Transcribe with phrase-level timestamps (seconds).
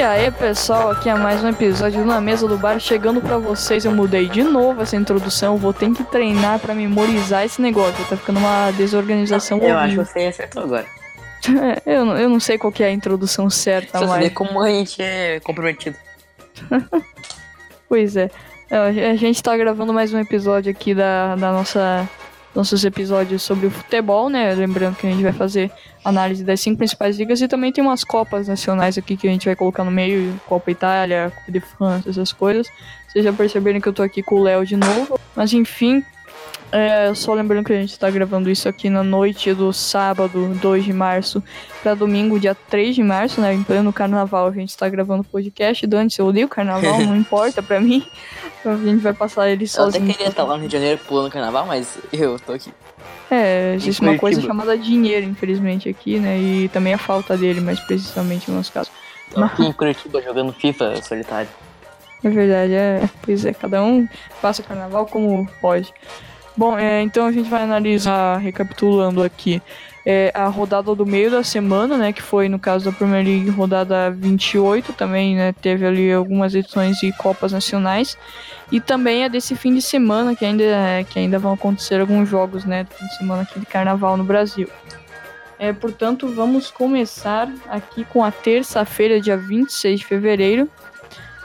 [0.00, 3.84] E aí, pessoal, aqui é mais um episódio na mesa do bar chegando para vocês.
[3.84, 8.02] Eu mudei de novo essa introdução, vou ter que treinar para memorizar esse negócio.
[8.06, 10.04] Tá ficando uma desorganização Eu acho horrível.
[10.06, 10.86] que você acertou agora.
[11.84, 14.62] eu, não- eu não sei qual que é a introdução certa, você mas ver como
[14.62, 15.98] a gente é comprometido.
[17.86, 18.30] pois é.
[18.70, 22.08] É, A gente tá gravando mais um episódio aqui da, da nossa
[22.54, 24.54] nossos episódios sobre o futebol, né?
[24.54, 25.70] Lembrando que a gente vai fazer
[26.04, 29.46] análise das cinco principais ligas e também tem umas copas nacionais aqui que a gente
[29.46, 32.66] vai colocar no meio, Copa Itália, Copa de França, essas coisas.
[33.08, 35.18] Vocês já perceberam que eu tô aqui com o Léo de novo.
[35.34, 36.04] Mas enfim,
[36.72, 40.84] é, só lembrando que a gente tá gravando isso aqui na noite do sábado, 2
[40.84, 41.42] de março,
[41.82, 43.52] pra domingo, dia 3 de março, né?
[43.52, 45.84] Em pleno carnaval, a gente tá gravando o podcast.
[45.86, 48.06] Dante, eu odeio carnaval, não importa pra mim.
[48.64, 50.06] A gente vai passar ele Eu até sozinho.
[50.12, 52.72] queria estar lá no Rio de Janeiro pulando carnaval, mas eu tô aqui.
[53.30, 56.36] É, existe uma coisa chamada dinheiro, infelizmente, aqui, né?
[56.38, 58.90] E também a falta dele, mais precisamente no nosso caso.
[59.32, 61.48] Tô aqui em Curitiba jogando FIFA solitário.
[62.22, 63.08] É verdade, é.
[63.22, 64.06] Pois é, cada um
[64.42, 65.94] passa o carnaval como pode.
[66.56, 69.62] Bom, é, então a gente vai analisar, recapitulando aqui,
[70.12, 72.12] é, a rodada do meio da semana, né?
[72.12, 75.52] Que foi, no caso da Premier League, rodada 28, também, né?
[75.52, 78.18] Teve ali algumas edições de Copas Nacionais.
[78.72, 80.64] E também a desse fim de semana, que ainda,
[81.08, 82.84] que ainda vão acontecer alguns jogos, né?
[82.90, 84.68] Fim de semana aqui de carnaval no Brasil.
[85.60, 90.68] É, portanto, vamos começar aqui com a terça-feira, dia 26 de fevereiro,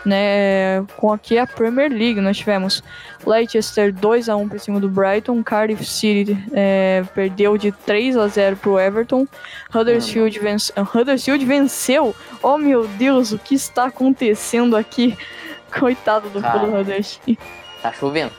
[0.06, 2.22] né, com aqui a Premier League.
[2.22, 2.84] Nós tivemos
[3.26, 8.28] Leicester 2 a 1 para cima do Brighton, Cardiff City é, perdeu de 3 a
[8.28, 9.28] 0 para o Everton,
[9.74, 12.16] Huddersfield, vence, Huddersfield venceu.
[12.42, 15.18] Oh meu Deus, o que está acontecendo aqui?
[15.78, 16.64] Coitado do Cara.
[16.64, 17.40] Huddersfield.
[17.82, 18.32] Tá chovendo.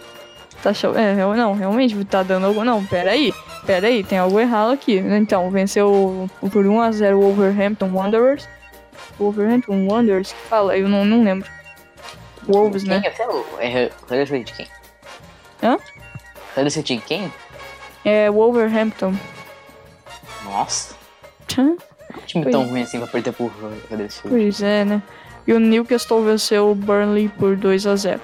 [0.62, 0.96] Tá show.
[0.96, 2.64] É, real- não, realmente tá dando algo.
[2.64, 3.32] Não, peraí.
[3.66, 4.96] Peraí, tem algo errado aqui.
[4.96, 8.48] Então, venceu por 1x0 o Wolverhampton Wanderers.
[9.18, 10.76] Wolverhampton Wanderers, que fala?
[10.76, 11.48] Eu não, não lembro.
[12.46, 13.02] Wolves, quem né?
[13.04, 13.10] é?
[13.10, 14.66] Você é o é Huddersfield de quem?
[15.62, 15.78] Hã?
[16.56, 17.32] Huddersfield de quem?
[18.04, 19.14] É Wolverhampton.
[20.44, 20.94] Nossa.
[21.48, 21.76] Tchã,
[22.26, 23.52] Time Pois- tão ruim assim pra perder por
[23.90, 24.28] Huddersfield.
[24.36, 25.02] Pois é, né?
[25.46, 28.20] E o Newcastle venceu o Burnley por 2x0.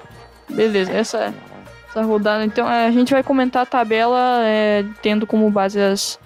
[0.49, 1.33] Beleza, essa,
[1.89, 2.43] essa rodada.
[2.43, 6.19] Então, é, a gente vai comentar a tabela é, tendo como base as,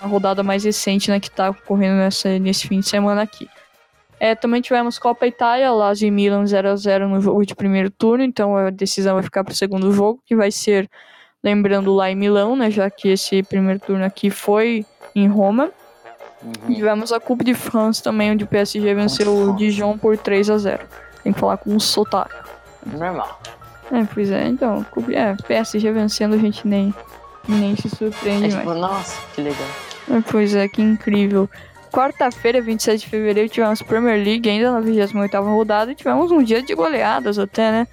[0.00, 3.48] a rodada mais recente né, que tá ocorrendo nessa, nesse fim de semana aqui.
[4.20, 8.56] É, também tivemos Copa Itália, Lazio e Milan 0x0 no jogo de primeiro turno, então
[8.56, 10.88] a decisão vai ficar pro segundo jogo, que vai ser,
[11.42, 15.70] lembrando, lá em Milão, né, já que esse primeiro turno aqui foi em Roma.
[16.42, 16.74] Uhum.
[16.74, 19.58] Tivemos a Coupe de France também, onde o PSG venceu o France.
[19.58, 20.80] Dijon por 3 a 0
[21.22, 22.34] Tem que falar com um sotaque.
[22.86, 23.40] Normal.
[23.90, 26.94] É, pois é, então, Coupe, é, PSG vencendo a gente nem,
[27.48, 28.68] nem se surpreende É mais.
[28.68, 29.68] tipo, nossa, que legal.
[30.10, 31.48] É, Pois é, que incrível.
[31.94, 36.60] Quarta-feira, 27 de fevereiro, tivemos Premier League ainda na 28ª rodada e tivemos um dia
[36.60, 37.86] de goleadas até, né?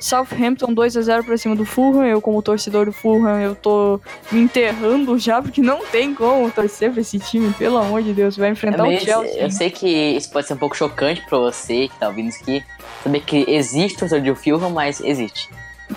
[0.00, 2.06] Southampton 2 a 0 pra cima do Fulham.
[2.06, 4.00] Eu, como torcedor do Fulham, eu tô
[4.30, 8.36] me enterrando já, porque não tem como torcer pra esse time, pelo amor de Deus.
[8.36, 9.42] Vai É enfrentar o meio- Chelsea.
[9.42, 12.40] eu sei que isso pode ser um pouco chocante pra você que tá ouvindo isso
[12.42, 12.64] aqui.
[13.02, 15.50] Saber que existe torcedor de Fulham, mas existe.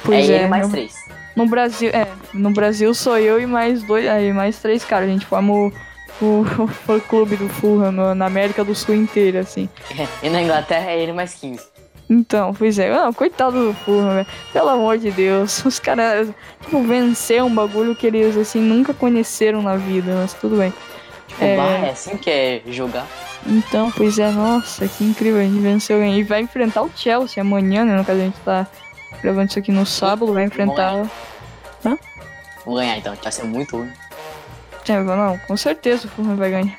[0.03, 0.95] Pois é é, ele mais no- três.
[1.35, 5.07] No Brasil, é, no Brasil sou eu e mais dois, aí mais três caras.
[5.07, 5.71] A gente forma o,
[6.21, 9.69] o, o fã clube do Fulham no- na América do Sul inteira, assim.
[10.23, 11.59] E na Inglaterra é ele mais 15.
[12.09, 14.27] Então, pois é, não, coitado do Fulham, velho.
[14.51, 16.29] Pelo amor de Deus, os caras,
[16.61, 20.73] tipo, vencer um bagulho que eles, assim, nunca conheceram na vida, mas tudo bem.
[21.27, 21.55] Tipo, É.
[21.57, 23.07] bah, é assim que é jogar.
[23.47, 27.83] Então, pois é, nossa, que incrível, a gente venceu e vai enfrentar o Chelsea amanhã,
[27.85, 27.95] né?
[27.97, 28.67] No caso, a gente tá
[29.21, 31.05] gravando isso aqui no sábado, vai enfrentar.
[32.65, 33.91] Vou ganhar então, vai ser muito ruim.
[34.87, 36.77] Não, com certeza o Fulham vai ganhar.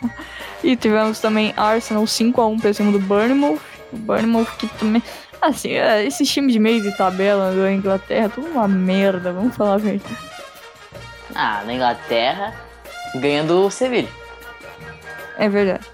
[0.63, 3.61] E tivemos também Arsenal 5x1 pra cima do Bournemouth.
[3.93, 5.03] O Bournemouth que também.
[5.41, 9.75] Assim, é, esse time de meio de tabela da Inglaterra, tudo uma merda, vamos falar
[9.75, 10.17] a verdade.
[11.35, 12.55] Ah, na Inglaterra,
[13.17, 14.09] ganhando o Sevilla.
[15.37, 15.85] É verdade.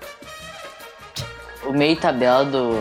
[1.64, 2.80] O meio tabela do.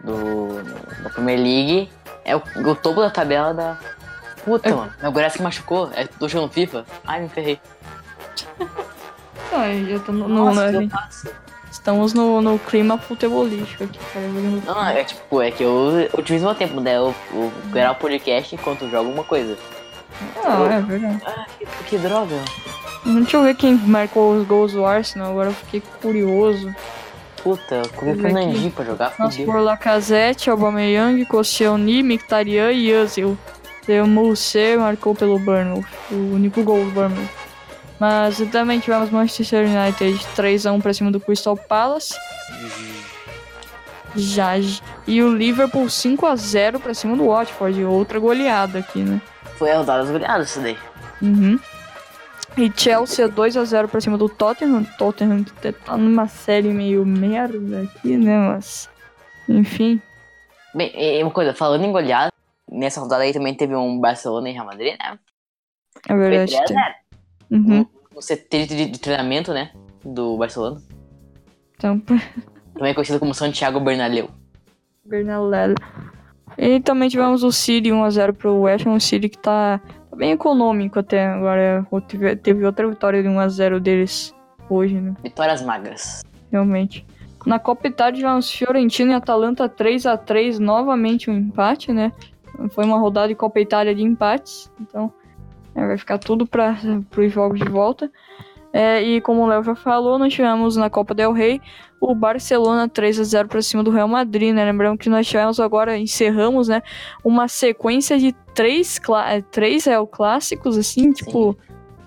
[0.00, 0.62] do.
[1.02, 1.90] da Premier League
[2.24, 3.76] é o, o topo da tabela da.
[4.44, 4.72] Puta, É.
[4.74, 4.92] mano.
[5.00, 5.90] Meu Goretzka machucou.
[5.94, 6.84] É, tô jogando FIFA.
[7.06, 7.60] Ai, me ferrei.
[9.88, 11.32] Já tô no, no- Nossa, no- que eu
[11.70, 14.26] estamos no, no clima futebolístico aqui, cara.
[14.66, 16.96] Não, é tipo, é que eu utilizo meu tempo, né?
[16.96, 19.56] Eu, eu gravar podcast enquanto jogo alguma coisa.
[20.44, 21.22] Ah, é verdade.
[21.26, 22.36] Ah, que, que droga.
[23.04, 26.72] Deixa eu ver quem marcou os gols do Arsenal, agora eu fiquei curioso.
[27.42, 28.32] Puta, eu eu ver aqui.
[28.32, 33.36] Nandi pra jogar, Nós por Lacazette, Aubameyang, Koscielny, Mkhitaryan e Özil.
[33.88, 37.28] E o Moussé marcou pelo Bournemouth, o único gol do Bournemouth.
[38.02, 42.12] Mas também tivemos Manchester United 3x1 pra cima do Crystal Palace.
[44.16, 44.54] Já.
[45.06, 47.84] E o Liverpool 5 a 0 pra cima do Watford.
[47.84, 49.20] Outra goleada aqui, né?
[49.56, 50.76] Foi a rodada das goleadas isso daí.
[51.22, 51.60] Uhum.
[52.56, 54.82] E Chelsea 2 a 0 pra cima do Tottenham.
[54.98, 58.36] Tottenham que tá numa série meio merda aqui, né?
[58.48, 58.90] Mas.
[59.48, 60.02] Enfim.
[60.74, 62.32] Bem, e uma coisa, falando em goleada,
[62.68, 65.16] nessa rodada aí também teve um Barcelona e Real Madrid, né?
[66.08, 66.56] É verdade.
[66.56, 66.76] Foi 3 tem.
[66.80, 67.01] a 0.
[67.52, 67.86] Uhum.
[68.14, 69.70] No CT de, de treinamento, né?
[70.04, 70.80] Do Barcelona.
[71.76, 72.00] Então,
[72.74, 74.30] Também conhecido como Santiago Bernabéu.
[75.04, 75.74] Bernalello.
[76.56, 78.94] E também tivemos o City 1x0 pro West Ham.
[78.94, 81.86] O City que tá, tá bem econômico até agora.
[82.08, 84.34] Teve, teve outra vitória de 1x0 deles
[84.68, 85.14] hoje, né?
[85.22, 86.22] Vitórias magras.
[86.50, 87.06] Realmente.
[87.44, 90.58] Na Copa Itália tivemos Fiorentina e Atalanta 3x3.
[90.58, 92.12] Novamente um empate, né?
[92.70, 94.70] Foi uma rodada de Copa Itália de empates.
[94.80, 95.12] Então
[95.74, 96.76] é, vai ficar tudo para
[97.16, 98.10] os jogos de volta.
[98.72, 101.60] É, e como o Léo já falou, nós tivemos na Copa Del Rey
[102.00, 104.64] o Barcelona 3 a 0 para cima do Real Madrid, né?
[104.64, 106.82] Lembrando que nós tivemos agora, encerramos, né?
[107.22, 108.98] Uma sequência de três,
[109.28, 111.56] é, três Real Clássicos, assim, tipo.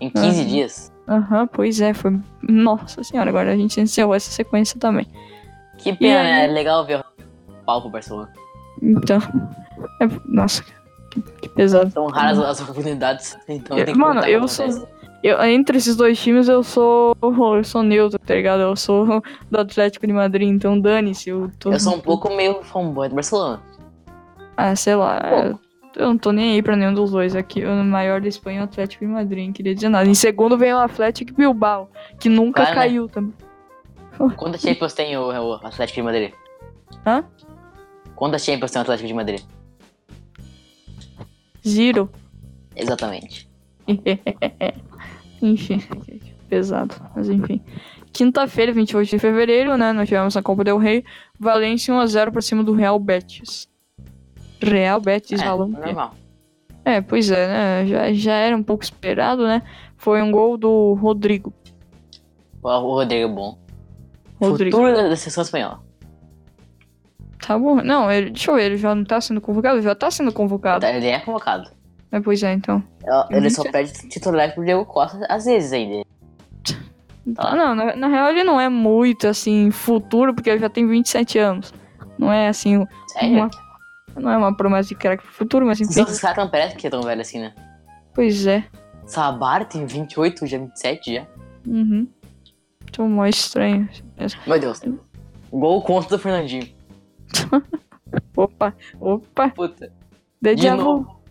[0.02, 0.48] Em 15 Aham.
[0.50, 0.94] dias.
[1.08, 2.20] Aham, pois é, foi.
[2.42, 5.06] Nossa senhora, agora a gente encerrou essa sequência também.
[5.78, 6.26] Que pena, aí?
[6.26, 6.46] né?
[6.46, 7.04] É legal ver o
[7.66, 8.32] pau pro Barcelona.
[8.82, 9.20] Então.
[10.02, 10.64] é- nossa,
[11.56, 11.90] pesado.
[11.92, 13.38] São raras as oportunidades.
[13.48, 14.88] Então Eu- mano, eu sou-.
[15.24, 17.16] Eu, entre esses dois times, eu sou.
[17.22, 18.62] Eu sou neutro, tá ligado?
[18.62, 21.30] Eu sou do Atlético de Madrid, então dane-se.
[21.30, 21.72] Eu, tô...
[21.72, 23.60] Eu sou um pouco meio fanboy do Barcelona.
[24.56, 25.58] Ah, sei lá.
[25.96, 27.64] Eu não tô nem aí pra nenhum dos dois aqui.
[27.66, 30.08] O maior da Espanha é o Atlético de Madrid, não queria dizer nada.
[30.08, 31.90] Em segundo vem o Atlético Bilbao,
[32.20, 32.82] que nunca Claro, né?
[32.82, 33.34] caiu também.
[34.38, 36.32] Quantas Champions tem o, o Atlético de Madrid?
[37.06, 37.24] Hã?
[38.16, 39.42] Quantas Champions tem o Atlético de Madrid?
[41.68, 42.10] Zero.
[42.76, 43.50] Exatamente.
[45.42, 45.82] enfim,
[46.50, 47.62] pesado, mas enfim.
[48.12, 49.92] Quinta-feira, 28 de fevereiro, né?
[49.92, 51.04] Nós tivemos a Copa del Rei.
[51.40, 53.68] Valência 1x0 pra cima do Real Betis.
[54.62, 56.16] Real Betis, É, normal.
[56.86, 57.88] É, pois é, né?
[57.88, 59.62] Já, já era um pouco esperado, né?
[59.98, 61.54] Foi um gol do Rodrigo.
[62.62, 63.58] O, Rodrigo é bom.
[64.40, 64.78] Rodrigo.
[64.78, 65.85] Futuro da seleção espanhola.
[67.46, 67.76] Tá bom.
[67.76, 69.82] Não, ele, deixa eu ver, ele já não tá sendo convocado?
[69.82, 70.86] Já tá sendo convocado.
[70.86, 71.70] Ele é convocado.
[72.12, 72.82] É, pois é, então.
[73.30, 73.50] Ele Uhum.
[73.50, 76.06] só perde titular pro Diego Costa às vezes ainda.
[77.38, 80.88] Ah, não, na, na real ele não é muito, assim, futuro, porque ele já tem
[80.88, 81.74] 27 anos.
[82.20, 83.36] Não é, assim, Sério?
[83.36, 83.50] uma,
[84.16, 86.02] não é uma promessa de craque pro futuro, mas enfim.
[86.02, 87.54] Os caras não parecem que é tão velho assim, né?
[88.14, 88.64] Pois é.
[89.08, 91.26] Sabar tem 28, já 27 já.
[91.68, 92.08] Uhum.
[92.92, 93.90] Tô mó estranho.
[94.48, 94.82] Meu Deus.
[95.52, 96.68] Gol contra do Fernandinho.
[98.36, 99.50] Opa, opa.
[99.50, 99.92] Puta.
[100.42, 101.22] De De novo.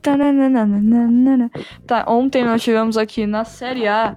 [1.87, 4.17] Tá, ontem nós tivemos aqui na Série A,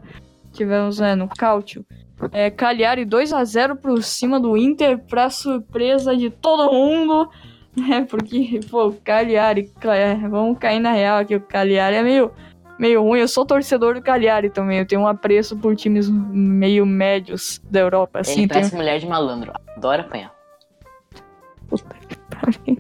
[0.52, 1.86] tivemos né, no Cáutio,
[2.32, 7.30] é, Cagliari 2x0 por cima do Inter, pra surpresa de todo mundo,
[7.76, 8.06] né?
[8.10, 12.32] Porque, pô, Cagliari, é, vamos cair na real aqui, o Cagliari é meio,
[12.78, 13.20] meio ruim.
[13.20, 17.80] Eu sou torcedor do Cagliari também, eu tenho um apreço por times meio médios da
[17.80, 19.54] Europa, assim, Ele tem parece mulher de malandro.
[19.76, 20.37] Adora apanhar.
[21.70, 22.78] Puta que pariu.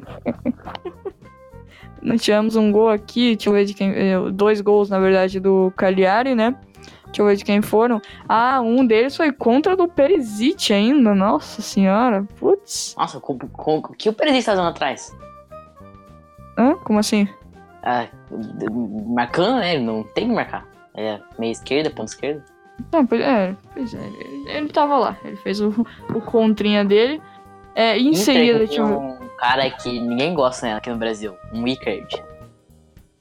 [2.01, 3.91] Nós tivemos um gol aqui, deixa eu ver de quem.
[3.91, 6.55] eh, Dois gols, na verdade, do Cagliari, né?
[7.05, 8.01] Deixa eu ver de quem foram.
[8.27, 11.15] Ah, um deles foi contra do Perisic ainda.
[11.15, 12.25] Nossa senhora.
[12.39, 12.95] Putz.
[12.97, 15.15] Nossa, com, com, o que o Perez tá dando atrás?
[16.57, 16.75] Hã?
[16.83, 17.27] Como assim?
[17.83, 18.07] Ah,
[19.07, 19.75] marcando, né?
[19.75, 20.67] Ele não tem que marcar.
[20.93, 22.43] É meia esquerda, ponta esquerda.
[22.91, 25.17] Não, pois é, pois é ele, ele tava lá.
[25.23, 25.69] Ele fez o,
[26.13, 27.21] o contrinha dele.
[27.77, 28.81] É, em Inter seguida, ver.
[28.81, 31.35] um cara que ninguém gosta né, aqui no Brasil.
[31.53, 32.23] Um Icardi.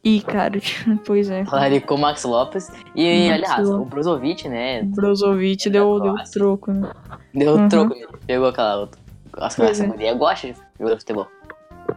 [0.03, 0.59] Ih, cara,
[1.05, 1.43] pois é.
[1.43, 2.71] O Max Lopes.
[2.95, 3.87] E, Max aliás, Lopes.
[3.87, 4.83] o Brozovic, né?
[4.85, 6.91] Brozovic deu, deu troco, né?
[7.35, 7.69] Deu Uhum.
[7.69, 8.07] troco nele.
[8.27, 9.01] Pegou aquela outra.
[9.37, 9.87] Nossa, essa é.
[9.89, 11.27] mulher gosta de jogar futebol.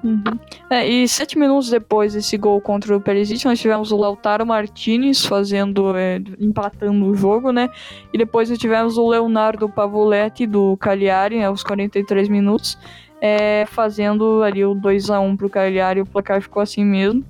[0.03, 0.23] Uhum.
[0.69, 5.25] É, e sete minutos depois desse gol contra o Perisic, nós tivemos o Lautaro Martinez
[5.25, 7.69] fazendo, é, empatando o jogo, né?
[8.13, 12.77] E depois nós tivemos o Leonardo Pavoletti do Cagliari, aos 43 minutos,
[13.21, 17.25] é, fazendo ali o 2 a 1 pro Cagliari, o placar ficou assim mesmo.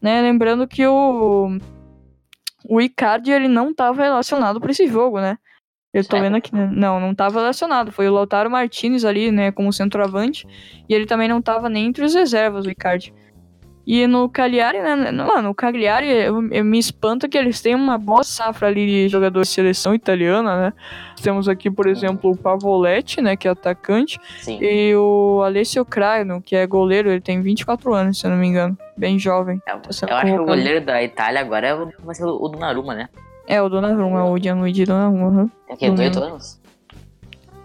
[0.00, 0.20] Né?
[0.20, 1.58] Lembrando que o
[2.66, 5.38] o Icardi ele não estava relacionado para esse jogo, né?
[5.94, 6.68] Eu tô vendo aqui, né?
[6.72, 7.92] Não, não tava relacionado.
[7.92, 10.44] Foi o Lautaro Martinez ali, né, como centroavante.
[10.88, 13.14] E ele também não tava nem entre os reservas, o Icardi.
[13.86, 15.12] E no Cagliari, né?
[15.12, 19.08] Mano, o Cagliari, eu, eu me espanta que eles têm uma boa safra ali de
[19.08, 20.72] jogadores de seleção italiana, né?
[21.22, 24.18] Temos aqui, por exemplo, o Pavoletti, né, que é atacante.
[24.40, 24.58] Sim.
[24.60, 28.46] E o Alessio Craino, que é goleiro, ele tem 24 anos, se eu não me
[28.46, 28.76] engano.
[28.96, 29.60] Bem jovem.
[29.68, 32.42] Eu, Tá eu acho que o goleiro da Itália agora é o, vai ser o,
[32.42, 33.08] o Donnarumma, né?
[33.46, 35.26] É, o Donnarumma, o Gianluigi Donnarumma.
[35.42, 35.50] uhum.
[35.76, 35.88] Quê?
[35.88, 36.24] Não 18 lembro.
[36.30, 36.60] anos?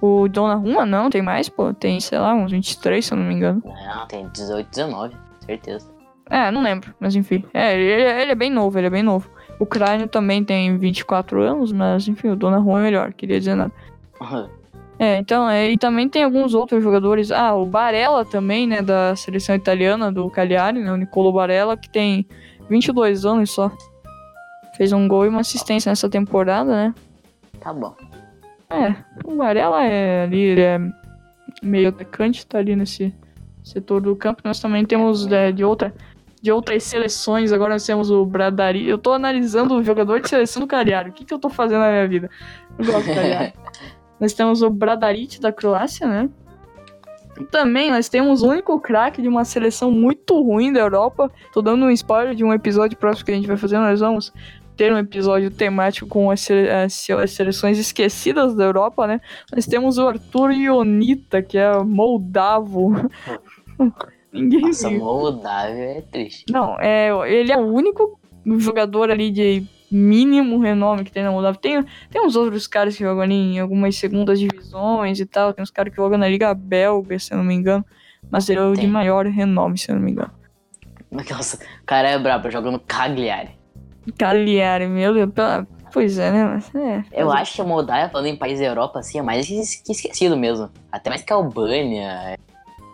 [0.02, 1.74] O Donnarumma não, tem mais, pô.
[1.74, 3.62] Tem, sei lá, uns 23, se eu não me engano.
[3.66, 5.90] Não, tem 18, 19, certeza.
[6.30, 7.44] É, não lembro, mas enfim.
[7.54, 9.30] É, ele, ele é bem novo, ele é bem novo.
[9.60, 13.72] O Crânio também tem 24 anos, mas enfim, o Donnarumma é melhor, queria dizer nada.
[15.02, 17.32] É, então, é, e também tem alguns outros jogadores.
[17.32, 21.90] Ah, o Barella também, né, da seleção italiana, do Cagliari, né, o Nicolo Barella, que
[21.90, 22.28] tem
[22.70, 23.72] 22 anos só.
[24.80, 26.96] Fez um gol e uma assistência nessa temporada, né?
[27.60, 27.94] Tá bom.
[28.70, 28.96] É,
[29.26, 30.80] o Barella é ali, ele é
[31.62, 33.14] meio atacante, tá ali nesse
[33.62, 34.42] setor do campo.
[34.46, 35.94] Nós também temos é, de outra
[36.42, 38.88] de outras seleções, agora nós temos o Bradari.
[38.88, 41.10] Eu tô analisando o jogador de seleção do Cagliari.
[41.10, 42.30] O que, que eu tô fazendo na minha vida?
[42.78, 43.54] Eu gosto do Cagliari.
[44.18, 46.30] nós temos o Bradaric da Croácia, né?
[47.52, 51.30] Também nós temos o único craque de uma seleção muito ruim da Europa.
[51.54, 53.78] Tô dando um spoiler de um episódio próximo que a gente vai fazer.
[53.78, 54.32] Nós vamos
[54.80, 56.48] ter um episódio temático com as,
[57.28, 59.20] seleções esquecidas da Europa, né?
[59.54, 62.94] Nós temos o Arthur Ionita, que é moldavo.
[64.32, 65.00] Ninguém Nossa, viu.
[65.00, 66.46] Moldávia é triste.
[66.50, 68.18] Não, é, ele é o único
[68.58, 71.60] jogador ali de mínimo renome que tem na Moldávia.
[71.60, 75.54] Tem, tem uns outros caras que jogam ali em algumas segundas divisões e tal.
[75.54, 77.84] Tem uns caras que jogam na Liga Belga, se eu não me engano.
[78.32, 80.32] Mas ele é o de maior renome, se eu não me engano.
[81.12, 83.59] Nossa, o cara é brabo jogando Cagliari.
[84.12, 85.32] Cagliari, meu Deus.
[85.34, 86.44] pela- Pois é, né?
[86.46, 89.50] Mas, é, Eu acho que a Moldávia, falando em país da Europa, assim, é mais
[89.50, 90.70] es- que esquecido mesmo.
[90.92, 92.38] Até mais que a Albânia,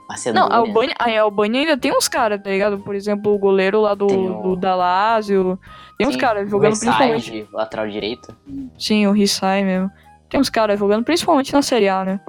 [0.07, 0.48] Macedônia.
[0.48, 2.79] Não, a Albânia, a Albânia ainda tem uns caras, tá ligado?
[2.79, 5.60] Por exemplo, o goleiro lá do, Tem o- do da Lazio.
[5.98, 7.50] Tem uns Sim, caras o jogando Versailles, principalmente.
[7.53, 8.34] lateral direito.
[8.79, 9.91] Sim, o Rissai mesmo.
[10.29, 12.19] Tem uns caras jogando principalmente na Série A, né?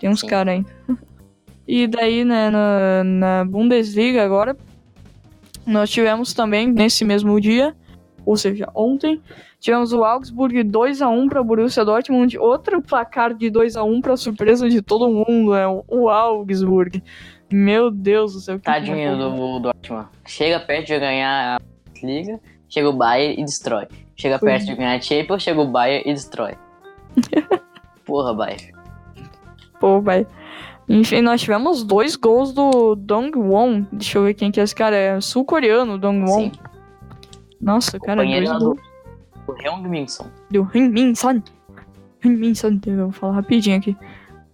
[0.00, 0.66] Tem uns caras aí.
[1.68, 4.56] E daí, né, na, na Bundesliga agora,
[5.64, 7.72] nós tivemos também, nesse mesmo dia,
[8.26, 9.20] ou seja, ontem,
[9.60, 14.80] tivemos o Augsburg 2x1 para o Borussia Dortmund, outro placar de 2x1 para surpresa de
[14.82, 17.02] todo mundo, é o- Augsburg.
[17.52, 18.58] Meu Deus do céu.
[18.58, 20.08] Tadinho que- do Dortmund.
[20.26, 23.86] Chega perto de ganhar a Liga, chega o Bayern e destrói.
[24.16, 24.72] Chega Pois perto é.
[24.72, 26.54] de ganhar a Champions, chega o Bayern e destrói.
[28.04, 28.72] Porra, Bayern.
[29.78, 30.26] Pô, vai.
[30.88, 33.84] Enfim, nós tivemos dois gols do Dongwon.
[33.92, 34.96] Deixa eu ver quem que é esse cara.
[34.96, 36.38] É sul-coreano, Dongwon.
[36.40, 36.52] Sim.
[37.62, 38.76] Nossa, cara, dois do,
[39.46, 40.26] do Heung Minson.
[40.50, 41.40] Do Min Son.
[42.24, 42.80] Min Son.
[42.84, 43.96] Eu vou falar rapidinho aqui.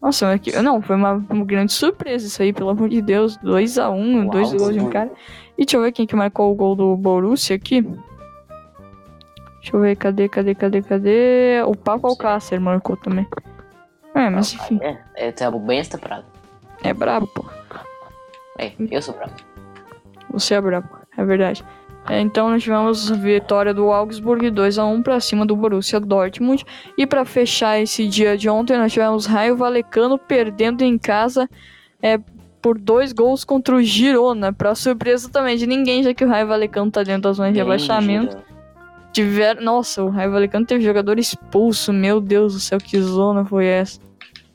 [0.01, 3.39] Nossa, mas que, não, foi uma, uma grande surpresa isso aí, pelo amor de Deus.
[3.39, 5.11] 2x1, um, dois gols de um cara.
[5.57, 7.81] E deixa eu ver quem que marcou o gol do Borussia aqui.
[7.81, 11.63] Deixa eu ver, cadê, cadê, cadê, cadê?
[11.67, 13.27] O Papo Alcácer marcou também.
[14.15, 16.25] É, mas enfim, É, é tá bem temporada.
[16.85, 17.45] é brabo, pô.
[18.59, 19.35] É, eu sou bravo.
[20.31, 21.65] Você é brabo, é verdade.
[22.09, 26.65] É, então nós tivemos vitória do Augsburg 2x1 pra cima do Borussia Dortmund.
[26.97, 31.49] E pra fechar esse dia de ontem, nós tivemos Raio Valecano perdendo em casa
[32.03, 32.19] é,
[32.63, 34.53] por dois gols contra o Girona.
[34.53, 37.59] Pra surpresa também de ninguém, já que o Raio Valecano tá dentro da zona de
[37.59, 38.39] rebaixamento.
[39.13, 39.61] Tiver...
[39.61, 41.93] Nossa, o Raio Valecano teve jogador expulso.
[41.93, 44.01] Meu Deus do céu, que zona foi essa?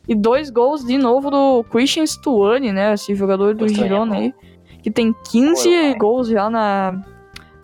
[0.07, 2.93] E dois gols de novo do Christian Stuani, né?
[2.93, 4.21] Esse jogador do Girona bom.
[4.21, 4.33] aí.
[4.81, 5.95] Que tem 15 Pô, vai.
[5.95, 7.01] gols já na,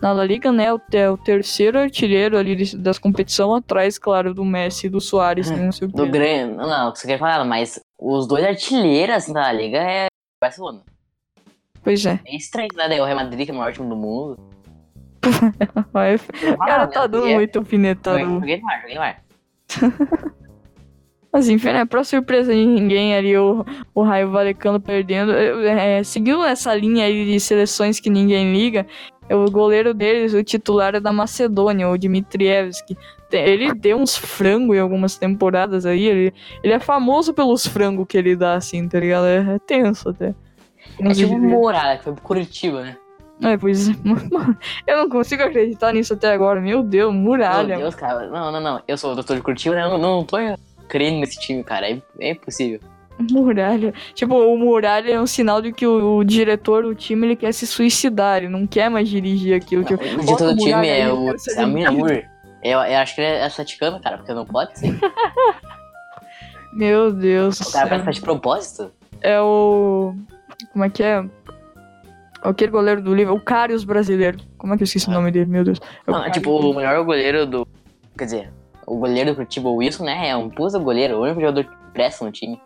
[0.00, 0.72] na La Liga, né?
[0.72, 5.50] O, é o terceiro artilheiro ali das competições, atrás, claro, do Messi e do Soares.
[5.50, 5.70] né?
[5.80, 6.56] Não Do grande.
[6.56, 10.82] Não, você quer falar, mas os dois artilheiros assim, da Liga é o Barcelona.
[11.82, 12.20] Pois é.
[12.26, 12.88] É estranho, né?
[12.88, 14.38] Daí O Real Madrid, que é o maior time do mundo.
[16.54, 17.36] O cara tá dando muito.
[17.36, 18.18] muito alfinetado.
[18.18, 19.22] Joguei no ar, joguei no ar.
[21.32, 21.84] Mas enfim, né?
[21.84, 25.32] Pra surpresa de ninguém ali, o, o Raio Valecano perdendo.
[25.32, 28.86] É, seguiu essa linha aí de seleções que ninguém liga.
[29.28, 32.96] é O goleiro deles, o titular é da Macedônia, o Dmitrievski.
[33.30, 36.04] Ele deu uns frangos em algumas temporadas aí.
[36.04, 36.34] Ele,
[36.64, 39.26] ele é famoso pelos frangos que ele dá, assim, tá ligado?
[39.26, 40.34] É, é tenso até.
[40.98, 42.96] É tipo o Morada, que foi pro Curitiba, né?
[43.42, 43.92] É, pois é.
[44.04, 44.56] Mano,
[44.86, 46.60] eu não consigo acreditar nisso até agora.
[46.60, 47.76] Meu Deus, muralha.
[47.76, 48.26] Meu Deus, cara.
[48.28, 48.82] Não, não, não.
[48.86, 49.84] Eu sou o doutor de Curitiba, né?
[49.84, 50.36] Eu não, não tô
[50.90, 51.88] crendo nesse time, cara.
[51.88, 52.80] É, é impossível.
[53.30, 53.94] Muralha.
[54.14, 57.52] Tipo, o Muralha é um sinal de que o, o diretor do time ele quer
[57.52, 59.84] se suicidar, ele não quer mais dirigir aquilo.
[59.84, 61.84] Tipo, o de bota todo time é eu o Samir.
[61.84, 62.22] Namur.
[62.62, 64.98] Eu, eu acho que ele é atleticano, cara, porque não pode ser.
[66.72, 68.92] Meu Deus do O cara parece que faz de propósito.
[69.20, 70.14] É o.
[70.72, 71.24] Como é que é?
[72.42, 74.38] Aquele goleiro do livro, o Carius brasileiro.
[74.56, 75.80] Como é que eu esqueci o nome dele, meu Deus?
[76.06, 77.66] É o Não, é Karius tipo, o melhor goleiro do.
[78.16, 78.52] Quer dizer,
[78.90, 80.30] o goleiro do Curitiba, o Wilson, né?
[80.30, 82.60] É um puta goleiro, o único jogador que presta no time.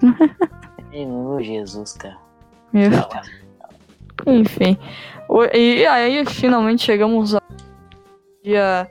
[0.92, 2.16] Meu Jesus, cara.
[2.72, 3.22] Meu Tá
[4.26, 4.78] Enfim.
[5.52, 7.42] E aí finalmente chegamos ao
[8.44, 8.88] dia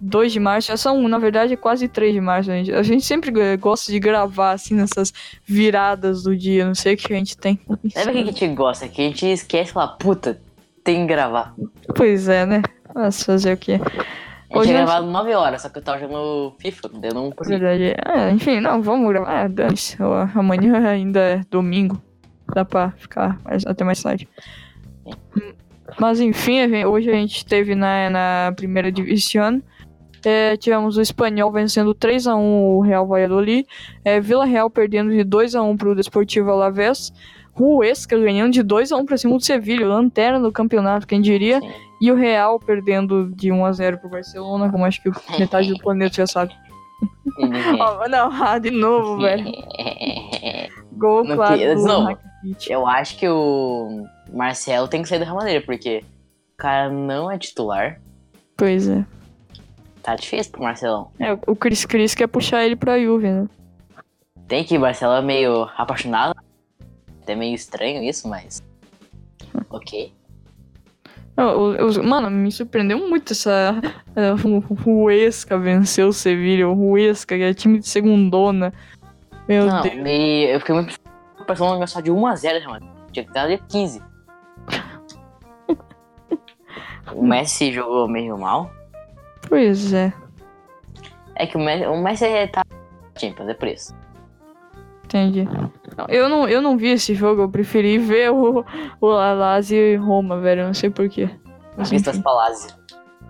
[0.00, 2.50] 2 de março, já são, na verdade, quase 3 de março.
[2.52, 5.12] A gente, a gente sempre gosta de gravar, assim, nessas
[5.44, 6.64] viradas do dia.
[6.64, 7.58] Não sei o que a gente tem.
[7.92, 8.86] Sabe o que a gente gosta?
[8.86, 10.40] Que a gente esquece e fala, puta,
[10.84, 11.54] tem que gravar.
[11.96, 12.62] Pois é, né?
[12.94, 13.80] Mas fazer o quê?
[14.50, 17.58] A gente tinha gravado 9 horas, só que eu tava jogando FIFA, eu não consegui.
[17.58, 17.94] Verdade.
[18.06, 19.44] É, enfim, não, vamos gravar.
[19.44, 19.96] É, dane-se.
[20.34, 22.00] Amanhã ainda é domingo.
[22.54, 24.26] Dá pra ficar mais, até mais tarde.
[25.98, 29.62] Mas enfim, hoje a gente teve na, na primeira divisão.
[30.24, 33.66] É, tivemos o Espanhol vencendo 3x1 o Real Valladolid.
[34.04, 37.12] É, Vila Real perdendo de 2x1 pro Desportivo Alavés.
[37.58, 41.60] Ruesca ganhando de 2x1 pra cima do Sevilha, lanterna do campeonato, quem diria.
[41.60, 41.70] Sim.
[42.00, 46.26] E o Real perdendo de 1x0 pro Barcelona, como acho que metade do planeta já
[46.26, 46.54] sabe.
[47.40, 49.44] oh, não, ah, de novo, velho.
[50.92, 51.58] Gol, no claro.
[51.58, 52.16] Que, não,
[52.68, 56.04] eu acho que o Marcelo tem que sair da Madrid, porque
[56.54, 58.00] o cara não é titular.
[58.56, 59.04] Pois é.
[60.00, 61.10] Tá difícil pro Marcelão.
[61.18, 63.48] É, o Cris Cris quer puxar ele pra Juve, né?
[64.46, 66.34] Tem que, o Marcelo é meio apaixonado.
[67.28, 68.62] É meio estranho isso, mas.
[69.70, 70.12] ok.
[72.04, 73.80] Mano, me surpreendeu muito essa.
[74.44, 76.68] O Ruesca venceu o Sevilha.
[76.68, 78.72] O Ruesca, que é time de segundona.
[79.48, 79.94] Meu Não, Deus.
[79.94, 80.98] E eu fiquei muito.
[81.46, 82.90] Parecendo um só de 1x0, mano.
[83.12, 84.02] Tinha que estar de 15.
[87.14, 88.68] o Messi jogou meio mal.
[89.48, 90.12] Pois é.
[91.36, 92.64] É que o Messi, o Messi tá
[93.16, 93.94] Champions, é por isso.
[95.04, 95.48] Entendi.
[96.08, 98.64] Eu não, eu não vi esse jogo, eu preferi ver o,
[99.00, 100.66] o Lazio e Roma, velho.
[100.66, 101.28] Não sei porquê.
[101.76, 102.68] Vistas Palazzi.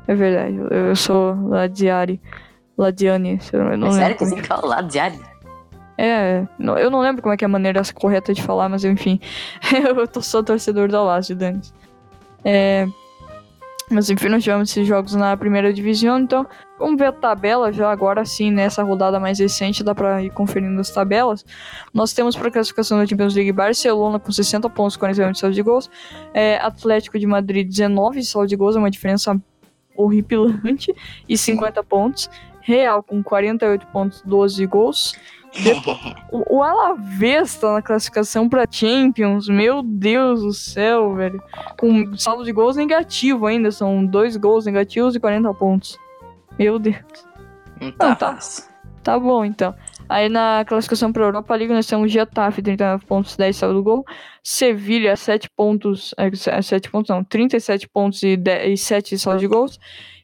[0.06, 2.20] É verdade, eu sou Ladiari.
[2.76, 5.18] Ladiani, eu não, eu não é sério que você fala Ladiari?
[5.98, 9.20] É, eu não lembro como é que é a maneira correta de falar, mas enfim.
[9.84, 11.60] eu tô só torcedor da Lazio, Dani.
[12.44, 12.86] É,
[13.90, 16.46] mas enfim, nós tivemos esses jogos na primeira divisão, então
[16.78, 20.80] vamos ver a tabela já agora sim, nessa rodada mais recente, dá pra ir conferindo
[20.80, 21.44] as tabelas.
[21.92, 25.62] Nós temos para classificação da Champions League Barcelona com 60 pontos, 49 de saldo de
[25.62, 25.90] gols,
[26.32, 29.40] é, Atlético de Madrid 19 de saldo de gols, é uma diferença
[29.96, 30.94] horripilante,
[31.28, 35.14] e 50 pontos, Real com 48 pontos, 12 gols,
[36.30, 39.48] o, o Alavés tá na classificação pra Champions.
[39.48, 41.42] Meu Deus do céu, velho.
[41.78, 43.70] Com saldo de gols negativo ainda.
[43.70, 45.98] São dois gols negativos e 40 pontos.
[46.58, 46.96] Meu Deus.
[47.80, 48.38] Não tá, Não, tá,
[49.02, 49.74] tá bom, então.
[50.08, 54.04] Aí na classificação para Europa League nós temos Getafe, 39 pontos, 10 saldo do gol.
[54.42, 59.46] Sevilha, 7 pontos, é, 7 pontos não, 37 pontos e, 10, e 7 saldo de
[59.46, 59.78] gols.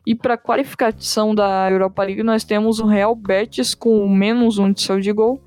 [0.06, 4.80] E para qualificação da Europa League, nós temos o Real Betis com menos um de
[4.80, 5.40] seu de gol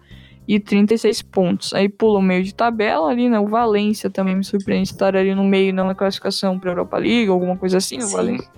[0.47, 1.73] e 36 pontos.
[1.73, 3.39] Aí pula o meio de tabela ali, né?
[3.39, 7.29] O Valência também me surpreende estar ali no meio, não na classificação para Europa League,
[7.29, 8.01] alguma coisa assim.
[8.01, 8.49] O Valência,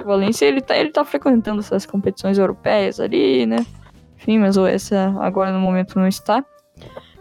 [0.00, 3.64] Valência ele, tá, ele tá frequentando essas competições europeias ali, né?
[4.16, 6.44] Enfim, mas essa agora no momento não está.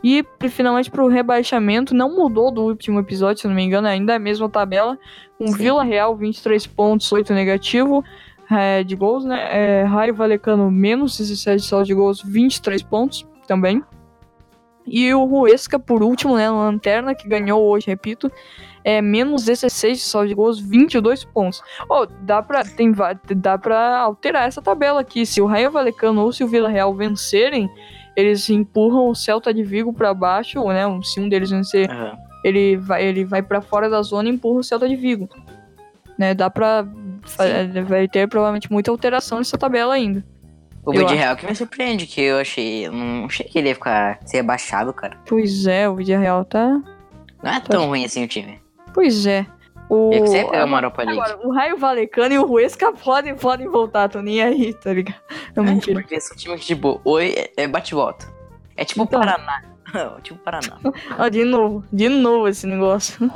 [0.04, 4.14] E finalmente para o rebaixamento, não mudou do último episódio, se não me engano, ainda
[4.14, 4.98] é a mesma tabela.
[5.38, 5.58] Com Sim.
[5.58, 8.04] Vila Real, 23 pontos, 8 negativo
[8.50, 9.48] é, de gols, né?
[9.52, 13.84] É, Raio Valecano, menos 17 só de gols, 23 pontos também.
[14.86, 18.32] E o Ruesca, por último, né, na lanterna, que ganhou hoje, repito,
[18.84, 21.62] é menos 16 de saldo de gols, 22 pontos.
[21.90, 22.92] Oh, dá pra, tem,
[23.36, 25.26] dá pra alterar essa tabela aqui.
[25.26, 27.70] Se o Raio Valecano ou se o Vila Real vencerem,
[28.16, 30.84] eles empurram o Celta de Vigo para baixo, né?
[31.04, 32.18] Se um deles vencer, uhum.
[32.44, 35.30] ele vai, ele vai para fora da zona e empurra o Celta de Vigo.
[36.18, 36.34] Né?
[36.34, 36.86] Dá pra.
[37.26, 37.84] Sim.
[37.84, 40.24] Vai ter provavelmente muita alteração nessa tabela ainda.
[40.86, 42.88] O vídeo real que me surpreende, que eu achei.
[42.88, 45.18] Eu não achei que ele ia ficar ser baixado, cara.
[45.26, 46.82] Pois é, o vídeo real tá.
[47.44, 47.70] Não é tá...
[47.70, 48.59] tão ruim assim o time.
[48.94, 49.46] Pois é.
[49.90, 51.20] O, eu sempre é uma Europa League.
[51.20, 55.20] Agora, o Raio Valecano e o Ruesca podem, podem voltar, tô nem aí, tá ligado?
[55.56, 56.00] Não, é, mentira.
[56.00, 58.28] Porque esse time que, tipo, oi, é, é bate-volta.
[58.78, 59.20] É tipo então...
[59.20, 59.64] Paraná.
[60.22, 60.78] tipo Paraná.
[61.18, 63.32] ah, de novo, de novo esse negócio.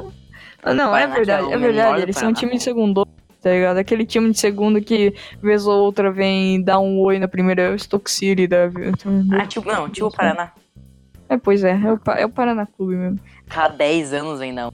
[0.61, 2.01] ah, não, é verdade, é, é verdade.
[2.03, 3.03] Eles são um time de segundo,
[3.41, 3.77] tá ligado?
[3.77, 8.11] Aquele time de segundo que, vez ou outra, vem dar um oi na primeira Stoke
[8.11, 8.65] City da
[9.41, 10.51] Ah, tipo, não, tipo o Paraná.
[11.27, 13.19] É, pois é, é o, é o Paraná Clube mesmo.
[13.47, 14.71] Cada 10 anos vem dar um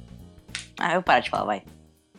[0.80, 1.64] ah, eu paro de falar, vai.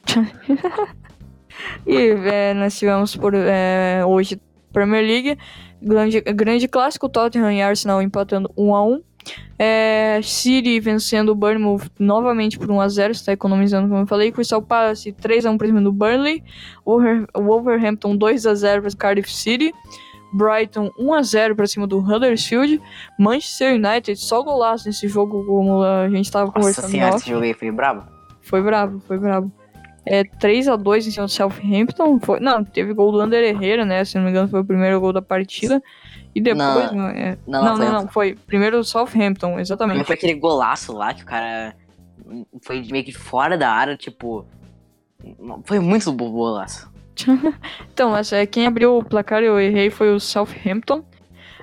[1.87, 1.97] e
[2.31, 4.41] é, nós tivemos por é, hoje
[4.73, 5.39] Premier League,
[5.83, 9.03] grande, grande clássico, Tottenham e Arsenal empatando 1 a 1
[9.59, 14.33] é, City vencendo o Bournemouth novamente por 1x0, está economizando, como eu falei.
[14.33, 16.43] Crystal Palace 3x1 para cima do Burnley.
[16.85, 19.73] Wolverhampton 2x0 para Cardiff City.
[20.33, 22.81] Brighton 1x0 para cima do Huddersfield.
[23.19, 26.85] Manchester United só golaço nesse jogo, como a gente estava conversando.
[26.85, 28.20] Nossa senhora, esse jogo aí foi brabo.
[28.51, 29.51] Foi brabo, foi brabo.
[30.05, 32.19] é 3 a 2 em cima do Southampton.
[32.19, 34.05] Foi, não, teve gol do Ander Herrera, né?
[34.05, 35.81] Se não me engano, foi o primeiro gol da partida.
[36.35, 36.93] E depois.
[36.93, 40.05] Não, é, não, não, foi, não, não, foi primeiro o Southampton, exatamente.
[40.05, 41.77] Foi aquele golaço lá que o cara
[42.61, 44.45] foi meio que fora da área, tipo.
[45.65, 46.91] Foi muito bom golaço.
[47.93, 51.05] então, essa é quem abriu o placar eu errei foi o Southampton.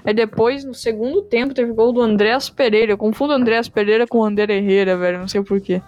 [0.06, 2.94] Aí depois, no segundo tempo, teve gol do Andréas Pereira.
[2.94, 5.20] Eu confundo o Andréas Pereira com o André Herrera, velho.
[5.20, 5.82] Não sei porquê.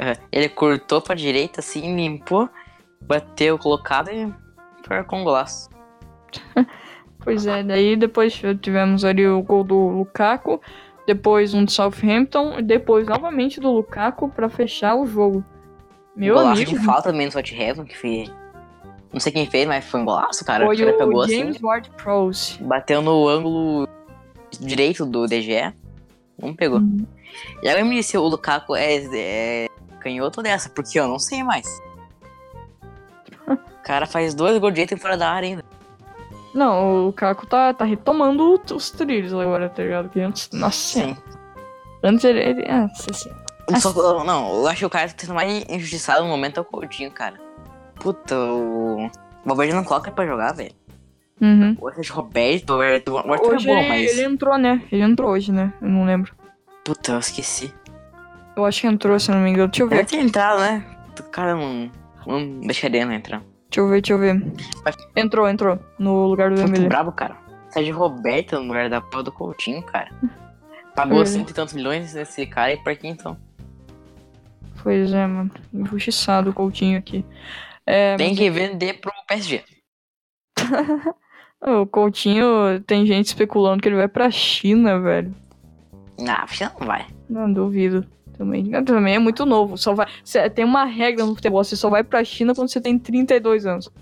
[0.00, 2.48] É, ele cortou pra direita, assim, limpou,
[3.02, 4.32] bateu colocado e
[4.82, 5.68] foi com golaço.
[7.22, 10.58] pois é, daí depois tivemos ali o gol do Lukaku,
[11.06, 15.44] depois um do Southampton, e depois novamente do Lukaku para fechar o jogo.
[16.16, 16.78] Meu golaço amigo.
[16.78, 18.24] de falta também do Southampton, que foi...
[19.12, 20.64] Não sei quem fez, mas foi um golaço, cara.
[20.64, 22.62] Foi o, pegou, James assim, Ward-Prowse.
[22.62, 23.86] Bateu no ângulo
[24.58, 25.74] direito do DGE.
[26.40, 26.78] Não pegou.
[26.78, 27.04] Uhum.
[27.62, 29.66] E agora me disse, o Lukaku é, é
[30.00, 31.66] canhoto dessa, porque eu não sei mais.
[33.46, 35.64] o cara faz dois gols de fora da área ainda.
[36.54, 40.08] Não, o Caco tá, tá retomando os trilhos agora, tá ligado?
[40.08, 40.50] Que antes.
[40.52, 41.16] Nossa Sim.
[42.02, 42.40] Antes ele.
[42.40, 42.64] ele
[43.70, 46.60] nossa Só, não, eu acho que o cara que tá mais injustiçado no momento é
[46.60, 47.38] o Coutinho, cara.
[47.96, 49.06] Puta, o.
[49.06, 50.74] O Valverde não coloca pra jogar, velho.
[51.40, 51.76] Uhum.
[51.80, 54.10] Hoje é Roberto, o o Arthur hoje é bom, mas.
[54.10, 54.82] Ele entrou, né?
[54.90, 55.72] Ele entrou hoje, né?
[55.80, 56.34] Eu não lembro.
[56.84, 57.72] Puta, eu esqueci.
[58.56, 59.68] Eu acho que entrou, se não me engano.
[59.68, 59.96] Deixa eu ver.
[59.96, 60.84] Deve ter entrado, né?
[61.18, 61.90] O cara não,
[62.26, 63.42] não deixaria não entrar.
[63.70, 64.42] Deixa eu ver, deixa eu ver.
[65.14, 65.78] Entrou, entrou.
[65.98, 66.88] No lugar do Muito Emily.
[66.88, 67.36] brabo, cara.
[67.68, 70.10] Sérgio Roberto no lugar da porra do Coutinho, cara.
[70.94, 71.26] Pagou é.
[71.26, 73.36] cento e tantos milhões nesse cara e por que então?
[74.82, 75.50] Pois é, mano.
[75.72, 77.24] Injustiçado o Coutinho aqui.
[77.86, 79.62] É, tem que vender pro PSG.
[81.62, 85.34] o Coutinho, tem gente especulando que ele vai pra China, velho.
[86.18, 87.06] Não, a China não vai.
[87.28, 88.06] Não, duvido.
[88.40, 89.76] Também, também é muito novo.
[89.76, 90.06] Só vai,
[90.54, 93.92] tem uma regra no futebol, você só vai pra China quando você tem 32 anos.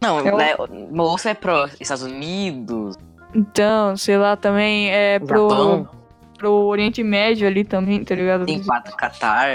[0.00, 2.96] Não, é né, ou você vai pro Estados Unidos.
[3.34, 5.88] Então, sei lá, também é pro, Japão.
[6.38, 8.46] pro Oriente Médio ali também, tá ligado?
[8.46, 9.46] Tem quatro Qatar,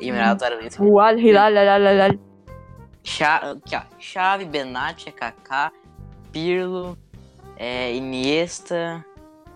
[0.00, 0.76] Emirados Árabes.
[0.80, 2.10] O Al Hilal, Al Hilal.
[4.00, 5.70] Chave, Benatti, Kaká,
[6.32, 6.98] Pirlo,
[7.56, 9.04] é, Iniesta,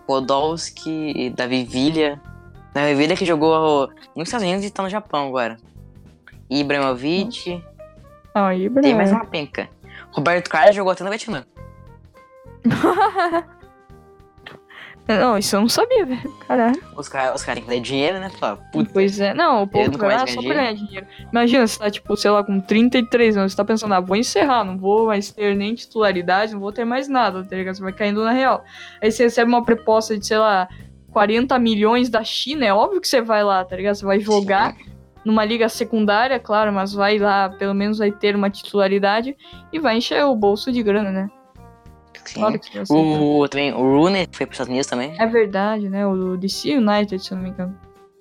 [0.05, 2.21] Podolski, Davi Villa.
[2.77, 5.57] Na vida que jogou nos Estados Unidos e tá no Japão agora.
[6.47, 7.59] Ibrahimovic.
[8.35, 8.81] Ah, Ibrahimovic.
[8.83, 9.67] Tem mais uma penca.
[10.11, 11.43] Roberto Carlos jogou até no Vietnã.
[15.07, 16.29] Não, isso eu não sabia, velho.
[16.45, 16.83] Caralho.
[16.97, 18.29] Os caras os cara têm que dar dinheiro, né?
[18.29, 19.33] Fala, puta, pois é.
[19.33, 21.07] Não, o povo lá só pra ganhar dinheiro.
[21.31, 24.65] Imagina, você tá, tipo, sei lá, com 33 anos, você tá pensando, ah, vou encerrar,
[24.65, 27.75] não vou mais ter nem titularidade, não vou ter mais nada, tá ligado?
[27.75, 28.65] Você vai caindo na real.
[29.01, 30.67] Aí você recebe uma proposta de, sei lá,
[31.17, 33.95] 40 milhões da China, é óbvio que você vai lá, tá ligado?
[33.95, 34.77] Você vai jogar
[35.25, 39.35] numa liga secundária, claro, mas vai lá, pelo menos vai ter uma titularidade
[39.73, 41.31] e vai encher o bolso de grana, né?
[42.23, 42.39] Sim.
[42.39, 45.15] Claro que o, também, o Rooney foi para os Estados Unidos também.
[45.17, 46.05] É verdade, né?
[46.05, 47.75] O DC United, se não me engano.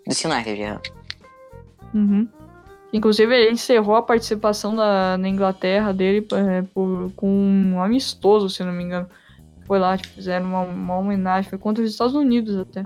[0.06, 0.80] DC United, já.
[1.92, 2.26] Uhum.
[2.94, 8.64] Inclusive, ele encerrou a participação da, na Inglaterra dele é, por, com um amistoso, se
[8.64, 9.06] não me engano.
[9.66, 11.50] Foi lá, tipo, fizeram uma, uma homenagem.
[11.50, 12.84] Foi contra os Estados Unidos até.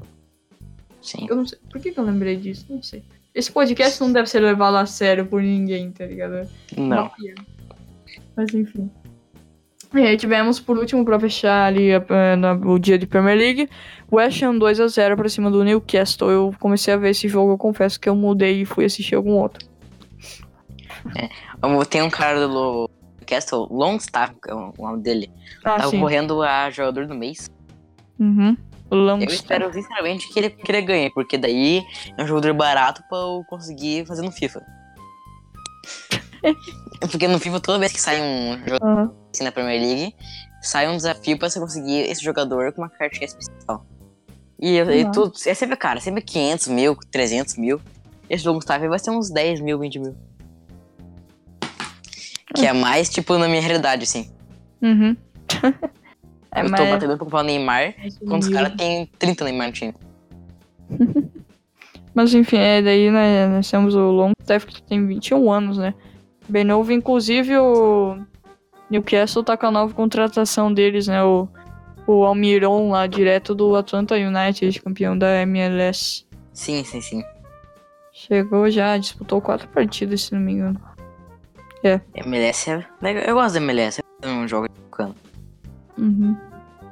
[1.02, 1.26] Sim.
[1.28, 1.58] Eu não sei.
[1.70, 2.66] Por que, que eu lembrei disso?
[2.68, 3.04] Não sei.
[3.34, 6.48] Esse podcast não deve ser levado a sério por ninguém, tá ligado?
[6.76, 7.10] Não.
[8.36, 8.90] Mas enfim.
[9.92, 11.90] E aí tivemos por último para fechar ali
[12.64, 13.68] o dia de Premier League,
[14.10, 16.30] West Ham 2 a 0 para cima do Newcastle.
[16.30, 19.32] Eu comecei a ver esse jogo, eu confesso que eu mudei e fui assistir algum
[19.32, 19.68] outro.
[21.16, 21.28] É,
[21.88, 22.88] tem um cara do
[23.30, 25.30] Newcastle, Longstaff, é o nome dele,
[25.64, 27.48] ah, tá correndo a jogador do mês.
[28.18, 28.56] Uhum.
[28.90, 31.82] Eu espero sinceramente que ele, que ele ganhe, porque daí
[32.18, 34.60] é um jogador barato para eu conseguir fazer no FIFA.
[37.10, 39.10] Porque no FIFA, toda vez que sai um jogador uhum.
[39.32, 40.14] assim na Premier League,
[40.62, 43.86] sai um desafio pra você conseguir esse jogador com uma cartinha especial.
[44.58, 44.90] E, uhum.
[44.90, 47.80] e tudo, é sempre, cara, sempre 500 mil, 300 mil.
[48.28, 50.16] Esse jogo Mustafa vai ser uns 10 mil, 20 mil.
[52.60, 54.30] Que é mais, tipo, na minha realidade, assim.
[54.82, 55.16] Uhum.
[56.52, 56.90] é, eu tô mas...
[56.90, 57.94] batendo pra comprar o Neymar, é
[58.26, 59.94] quando os caras têm 30 Neymar no time.
[62.14, 65.94] mas enfim, é, daí né, nós temos o Longstaff que tem 21 anos, né?
[66.50, 66.92] bem novo.
[66.92, 68.18] Inclusive, o
[68.90, 71.22] Newcastle tá com a nova contratação deles, né?
[71.22, 71.48] O,
[72.06, 76.26] o Almiron lá, direto do Atlanta United, campeão da MLS.
[76.52, 77.22] Sim, sim, sim.
[78.12, 80.80] Chegou já, disputou quatro partidas, se não me engano.
[81.82, 82.00] É.
[82.14, 83.22] MLS é legal.
[83.24, 85.14] Eu gosto da MLS, é um jogo bacana.
[85.98, 86.36] Uhum.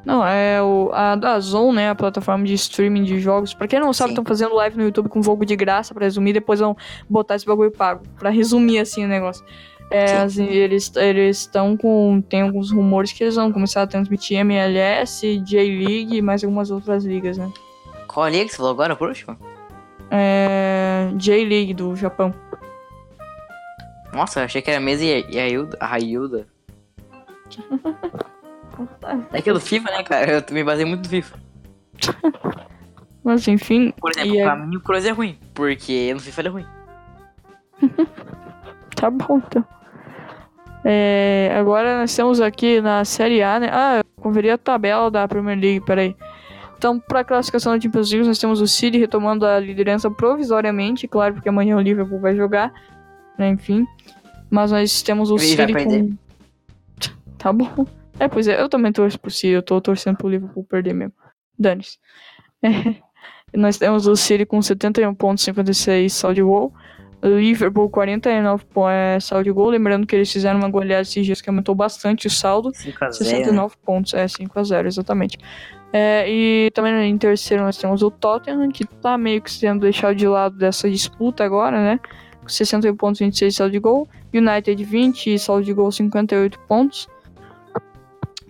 [0.04, 1.90] Não, é o, a da Zone, né?
[1.90, 3.52] A plataforma de streaming de jogos.
[3.52, 6.32] Pra quem não sabe, estão fazendo live no YouTube com jogo de graça pra resumir,
[6.32, 6.76] depois vão
[7.08, 8.02] botar esse bagulho pago.
[8.18, 9.44] Pra resumir assim o negócio.
[9.90, 10.90] É, assim, eles
[11.38, 12.22] estão com.
[12.28, 17.04] Tem alguns rumores que eles vão começar a transmitir MLS, J-League e mais algumas outras
[17.04, 17.50] ligas, né?
[18.06, 19.36] Qual liga que você falou agora, por último?
[20.10, 21.10] É.
[21.16, 22.34] J-League do Japão.
[24.12, 25.76] Nossa, eu achei que era a Mesa e a Hilda.
[25.80, 26.46] A Railda.
[29.32, 30.44] é que é do FIFA, né, cara?
[30.48, 31.38] Eu me basei muito no FIFA.
[33.24, 33.92] Mas enfim.
[34.00, 34.56] Por exemplo, pra é...
[34.56, 35.38] mim o Kroos é ruim.
[35.54, 36.66] Porque no FIFA ele é ruim.
[38.96, 39.64] tá bom, então.
[40.84, 43.68] É, agora nós estamos aqui na Série A, né?
[43.70, 46.16] Ah, eu conferi a tabela da Premier League, peraí.
[46.76, 51.08] Então, para a classificação da Champions League, nós temos o City retomando a liderança provisoriamente,
[51.08, 52.72] claro, porque amanhã o Liverpool vai jogar,
[53.38, 53.48] né?
[53.50, 53.86] Enfim.
[54.50, 56.16] Mas nós temos o Ele City com...
[57.38, 57.86] Tá bom.
[58.18, 61.14] É, pois é, eu também torço pro City, eu tô torcendo pro Liverpool perder mesmo.
[61.58, 61.98] Dane-se.
[62.62, 62.96] É.
[63.56, 66.72] Nós temos o City com 71.56 saldo de gol.
[67.22, 69.68] Liverpool 49 é, saldo de gol.
[69.70, 72.70] Lembrando que eles fizeram uma goleada esses dias que aumentou bastante o saldo.
[72.74, 75.38] 69 pontos, é 5 a 0 exatamente.
[75.92, 80.14] É, e também em terceiro nós temos o Tottenham, que tá meio que sendo deixado
[80.14, 82.00] de lado dessa disputa agora, né?
[82.48, 84.08] 61 pontos, 26 saldo de gol.
[84.32, 87.08] United 20, saldo de gol 58 pontos.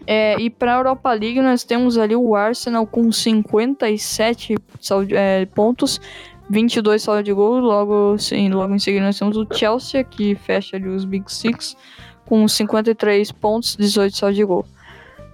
[0.07, 5.45] É, e para a Europa League nós temos ali o Arsenal com 57 saldo, é,
[5.45, 6.01] pontos,
[6.49, 7.59] 22 saldo de gol.
[7.59, 11.77] Logo, sim, logo em seguida nós temos o Chelsea, que fecha ali os Big Six,
[12.25, 14.65] com 53 pontos, 18 saldo de gol.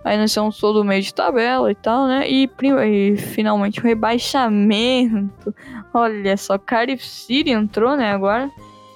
[0.05, 2.29] Aí nós temos todo o meio de tabela e tal, né?
[2.29, 2.49] E,
[2.87, 5.55] e finalmente o rebaixamento.
[5.95, 8.51] Olha só, Cardiff City entrou, né, agora.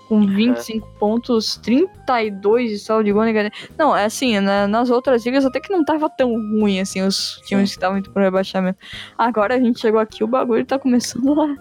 [0.07, 0.93] Com 25 uhum.
[0.99, 3.73] pontos, 32 de saldo de gol negativo.
[3.77, 7.41] Não, é assim, né, nas outras ligas até que não tava tão ruim, assim, os
[7.47, 7.75] times Sim.
[7.75, 8.79] que estavam indo pro rebaixamento.
[9.17, 11.55] Agora a gente chegou aqui, o bagulho tá começando lá.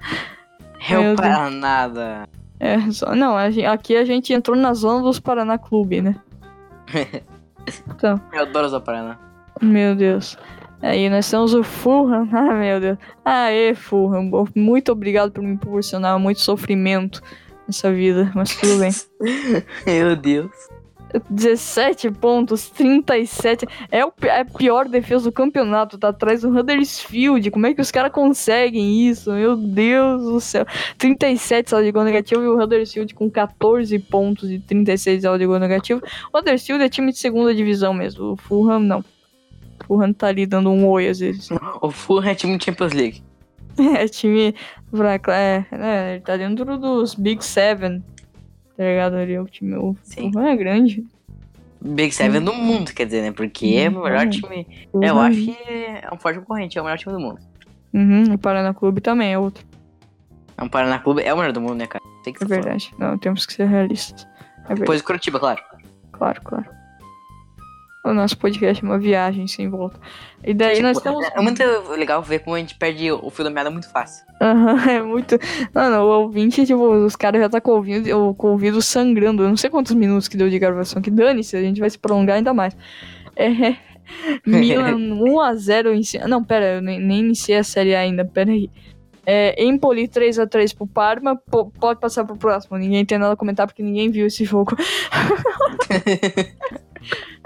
[1.16, 2.28] Para nada.
[2.60, 6.16] É, só, não, aqui a gente entrou na zona dos Paraná Clube, né?
[7.88, 8.20] Então.
[8.32, 9.18] Eu adoro Zaparana.
[9.60, 10.36] Meu Deus.
[10.82, 12.28] Aí nós temos o Fulham.
[12.32, 12.98] Ah, meu Deus.
[13.24, 14.30] Aê, Fulham.
[14.54, 17.22] Muito obrigado por me proporcionar muito sofrimento
[17.66, 18.90] nessa vida, mas tudo bem.
[19.86, 20.50] meu Deus.
[21.28, 23.66] 17 pontos, 37.
[23.90, 25.98] É, o, é a pior defesa do campeonato.
[25.98, 27.50] Tá atrás do Huddersfield.
[27.50, 29.32] Como é que os caras conseguem isso?
[29.32, 30.66] Meu Deus do céu.
[30.98, 35.46] 37 saldo de gol negativo e o Huddersfield com 14 pontos e 36 saldo de
[35.46, 36.02] gol negativo.
[36.32, 38.32] O Huddersfield é time de segunda divisão mesmo.
[38.32, 39.00] O Fulham não.
[39.80, 41.48] O Fulham tá ali dando um oi às vezes.
[41.80, 43.22] O Fulham é time de Champions League.
[43.78, 44.54] É, time.
[45.28, 48.02] É, é, ele tá dentro dos Big Seven
[48.76, 49.14] tá ligado?
[49.14, 50.30] Ali, o time o Sim.
[50.36, 51.06] é grande.
[51.80, 53.32] Big Seven do mundo, quer dizer, né?
[53.32, 54.66] Porque é o melhor time.
[54.92, 55.02] Uhum.
[55.02, 57.38] Eu acho que é um forte concorrente, é o melhor time do mundo.
[57.92, 59.64] Uhum, o Paraná Clube também é outro.
[60.56, 62.02] É o Paraná Clube é o melhor do mundo, né, cara?
[62.24, 62.92] Tem que é verdade.
[62.98, 64.26] Não, temos que ser realistas.
[64.68, 65.62] É Depois do Curitiba, claro.
[66.12, 66.75] Claro, claro.
[68.06, 69.98] O nosso podcast é uma viagem sem volta.
[70.44, 71.26] E daí tipo, nós temos.
[71.26, 74.24] É muito legal ver como a gente perde o fio da meada muito fácil.
[74.40, 75.38] Aham, uhum, é muito.
[75.74, 79.42] Mano, o ouvinte, tipo, os caras já tá com o ouvido, com o ouvido sangrando.
[79.42, 81.02] Eu não sei quantos minutos que deu de gravação.
[81.02, 82.76] Que dane-se, a gente vai se prolongar ainda mais.
[83.38, 83.76] É.
[84.46, 86.26] Milan 1x0 em cima.
[86.26, 88.70] Não, pera, eu nem, nem iniciei a série ainda, pera aí.
[89.26, 91.36] É, Empoli 3x3 pro Parma.
[91.36, 92.78] Pode passar pro próximo.
[92.78, 94.74] Ninguém tem nada a comentar porque ninguém viu esse jogo.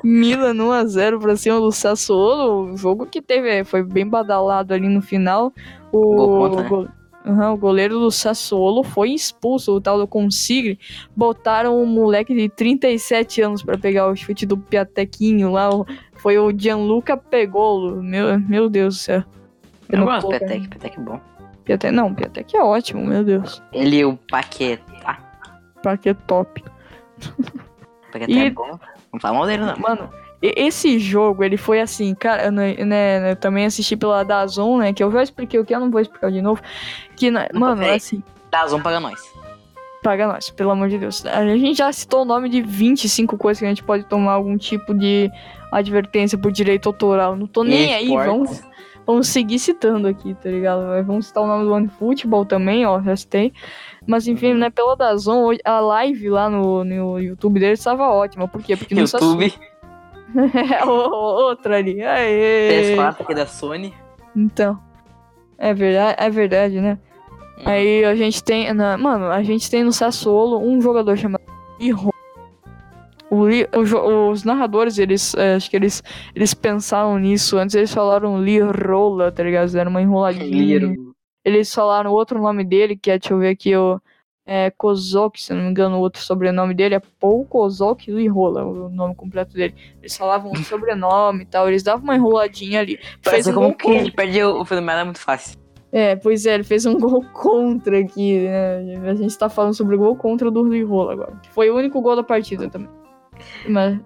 [0.03, 2.73] Milan 1x0 pra cima do Sassuolo.
[2.73, 5.53] O jogo que teve, foi bem badalado ali no final.
[5.93, 6.89] O, contra, né?
[7.27, 10.79] uhum, o goleiro do Sassuolo foi expulso, o tal do Consigre.
[11.15, 15.69] Botaram um moleque de 37 anos para pegar o chute do Piatequinho lá.
[16.15, 18.03] Foi o Gianluca Pegolo.
[18.03, 19.25] Meu, meu Deus do céu.
[19.89, 21.21] Eu, não gosto do Piatek, Piatek é bom.
[21.65, 23.63] Piatek, não, Piatek é ótimo, meu Deus.
[23.73, 25.19] Ele e o Paquetá.
[25.83, 26.63] Paquetop.
[28.13, 28.39] Paquetá e...
[28.39, 28.79] é bom.
[29.13, 29.77] Não fala mal dele, não.
[29.77, 30.11] Mano,
[30.43, 32.75] esse jogo, ele foi assim, cara, né,
[33.31, 36.01] eu também assisti pela Dazon, né, que eu já expliquei o que, eu não vou
[36.01, 36.63] explicar de novo,
[37.17, 38.23] que, não, mano, é assim...
[38.51, 39.21] Dazon paga nós.
[40.03, 41.27] Paga nós, pelo amor de Deus.
[41.27, 44.57] A gente já citou o nome de 25 coisas que a gente pode tomar algum
[44.57, 45.31] tipo de
[45.71, 47.37] advertência por direito autoral.
[47.37, 48.63] Não tô nem aí, vamos,
[49.07, 51.05] vamos seguir citando aqui, tá ligado?
[51.05, 53.53] Vamos citar o nome do OneFootball também, ó, já citei.
[54.11, 58.49] Mas enfim, né, pela Dazon, a live lá no, no YouTube dele estava ótima.
[58.49, 58.77] Por quê?
[58.77, 59.55] Porque no YouTube.
[60.35, 62.03] é, outra ali.
[62.03, 62.97] Aê.
[62.97, 63.95] PS4 aqui da Sony.
[64.35, 64.77] Então.
[65.57, 66.99] É verdade, é verdade, né?
[67.59, 67.63] Hum.
[67.67, 68.75] Aí a gente tem.
[68.75, 71.45] Na, mano, a gente tem no Sassuolo um jogador chamado
[71.79, 72.11] Iron.
[73.31, 76.03] O, o, os narradores, eles é, acho que eles,
[76.35, 77.57] eles pensaram nisso.
[77.57, 79.73] Antes eles falaram Lirola, tá ligado?
[79.77, 80.97] Era uma enroladinha.
[81.45, 84.01] Eles falaram outro nome dele, que é, deixa eu ver aqui, o
[84.47, 88.89] é, Kozok, se não me engano, o outro sobrenome dele é Paul Kozok Lirola, o
[88.89, 89.75] nome completo dele.
[90.01, 92.99] Eles falavam o sobrenome e tal, eles davam uma enroladinha ali.
[93.23, 95.59] Fez um como que ele perde o fenômeno é muito fácil.
[95.93, 99.09] É, pois é, ele fez um gol contra aqui, né?
[99.09, 101.41] A gente tá falando sobre o gol contra do Lirola agora.
[101.51, 102.91] Foi o único gol da partida também.
[103.69, 104.01] Mas...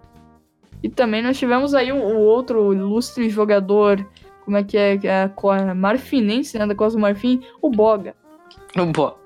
[0.83, 4.07] E também nós tivemos aí o outro ilustre jogador,
[4.45, 8.15] como é que é, é a Marfinense, né, da Costa do Marfim, o Boga.
[8.77, 9.17] O Boga.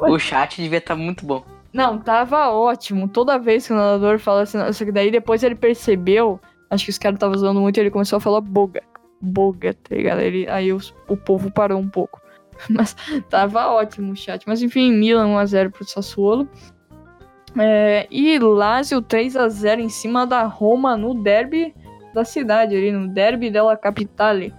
[0.00, 1.44] O chat devia estar tá muito bom.
[1.72, 3.08] Não, tava ótimo.
[3.08, 6.90] Toda vez que o nadador fala assim, só que daí depois ele percebeu, acho que
[6.90, 8.82] os caras estavam usando muito, ele começou a falar boga.
[9.20, 10.20] Boga, tá ligado?
[10.20, 12.20] Ele, aí os, o povo parou um pouco.
[12.68, 12.96] Mas
[13.28, 14.44] tava ótimo o chat.
[14.46, 16.48] Mas enfim, Milan 1x0 pro Sassuolo.
[17.58, 21.74] É, e Lazio 3x0 em cima da Roma no derby
[22.14, 24.54] da cidade ali, no derby della Capitale.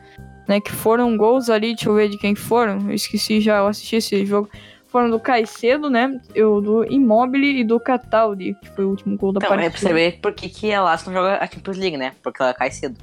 [0.48, 2.90] Né, que foram gols ali, deixa eu ver de quem foram.
[2.90, 4.50] Eu esqueci já, eu assisti esse jogo
[4.92, 6.20] foram do Caicedo, né?
[6.36, 9.70] Eu, do Immobile e do Cataldi, que foi o último gol da então, partida.
[9.70, 12.14] Então, é pra saber por que, que a Lazio não joga a Champions League, né?
[12.22, 13.00] Porque ela cai cedo.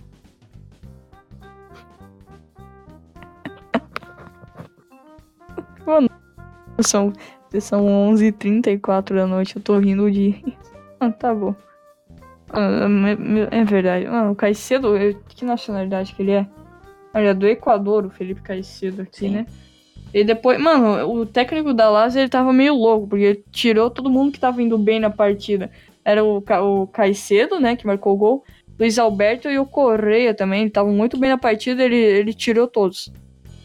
[5.87, 6.11] Mano,
[6.81, 7.11] são,
[7.59, 10.45] são 11h34 da noite, eu tô rindo de...
[11.01, 11.55] Ah, tá bom.
[12.51, 12.89] Ah,
[13.51, 14.07] é verdade.
[14.07, 14.95] Mano, o Caicedo,
[15.29, 16.47] que nacionalidade que ele é?
[17.15, 19.31] Ele é do Equador, o Felipe Caicedo aqui, Sim.
[19.31, 19.47] né?
[20.13, 24.11] E depois, mano, o técnico da Lazio ele tava meio louco, porque ele tirou todo
[24.11, 25.71] mundo que tava indo bem na partida.
[26.05, 28.45] Era o, o Caicedo, né, que marcou o gol.
[28.79, 33.13] Luiz Alberto e o Correia também, estavam muito bem na partida, ele, ele tirou todos.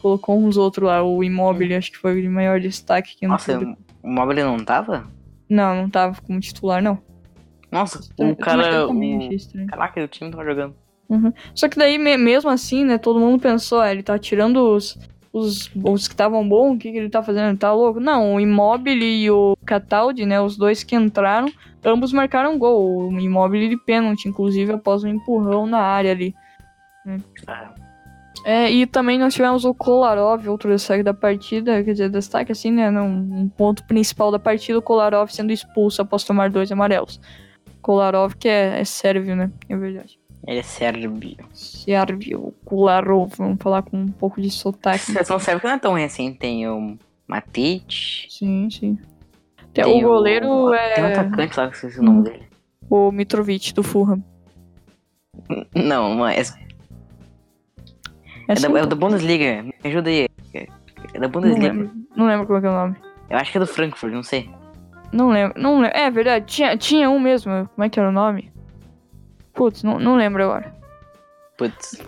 [0.02, 3.16] Colocou uns outros lá, o Immobile, acho que foi o maior destaque.
[3.16, 5.08] Que Nossa, o Immobile não tava?
[5.48, 6.98] Não, não tava como titular, não.
[7.74, 8.88] Nossa, o cara...
[8.88, 9.68] O...
[9.68, 10.76] Caraca, o time tava jogando.
[11.10, 11.34] Uhum.
[11.54, 14.98] Só que daí, mesmo assim, né, todo mundo pensou, ah, ele tá tirando os
[15.34, 17.50] os, os que estavam bons, o que, que ele tá fazendo?
[17.50, 18.00] Ele tá louco?
[18.00, 20.40] Não, o Immobile e o Cataldi, né?
[20.40, 21.52] Os dois que entraram,
[21.84, 23.10] ambos marcaram gol.
[23.10, 26.36] O Immobile de pênalti, inclusive, após um empurrão na área ali.
[28.46, 32.72] É, e também nós tivemos o Kolarov, outro destaque da partida, quer dizer, destaque assim,
[32.72, 32.92] né?
[32.92, 37.20] Um ponto principal da partida, o Kolarov sendo expulso após tomar dois amarelos.
[37.84, 39.52] Kolarov, que é, é sérvio, né?
[39.70, 40.18] É verdade.
[40.48, 41.38] Ele é sérbio.
[41.54, 44.96] Sérbio, Kularov, vamos falar com um pouco de sotaque.
[44.96, 48.28] A seleção sérvia não é tão recente, tem o Matic.
[48.30, 48.98] Sim, sim.
[49.74, 50.74] Tem, tem o goleiro o...
[50.74, 50.96] é...
[50.96, 52.24] Tem um atacante lá, que esqueci o nome hum.
[52.24, 52.44] dele.
[52.90, 54.24] O Mitrovic, do Fulham.
[55.76, 56.56] Não, mas...
[58.48, 60.28] É, é, da, é da Bundesliga, me ajuda aí.
[61.14, 61.74] É da Bundesliga.
[61.74, 62.96] Não lembro, não lembro qual é, é o nome.
[63.30, 64.50] Eu acho que é do Frankfurt, não sei.
[65.14, 65.96] Não lembro, não lembro.
[65.96, 67.70] É verdade, tinha, tinha um mesmo.
[67.76, 68.52] Como é que era o nome?
[69.54, 70.76] Putz, não, não lembro agora.
[71.56, 72.02] Putz.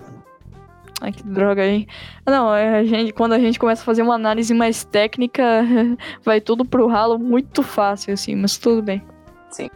[1.02, 1.86] Ai, que droga aí.
[2.26, 5.44] Não, é, a gente, quando a gente começa a fazer uma análise mais técnica,
[6.24, 9.04] vai tudo pro ralo muito fácil, assim, mas tudo bem.
[9.52, 9.70] Sim.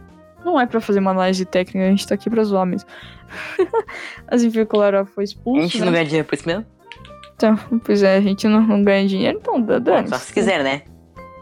[0.44, 2.90] Não é pra fazer uma análise técnica, a gente tá aqui pra zoar mesmo.
[4.32, 5.60] Mas enfim, o Kolarov foi expulso.
[5.60, 5.86] A gente né?
[5.86, 6.66] não ganha dinheiro por isso mesmo?
[7.36, 10.82] Então, pois é, a gente não, não ganha dinheiro, então dá Só se quiser, né?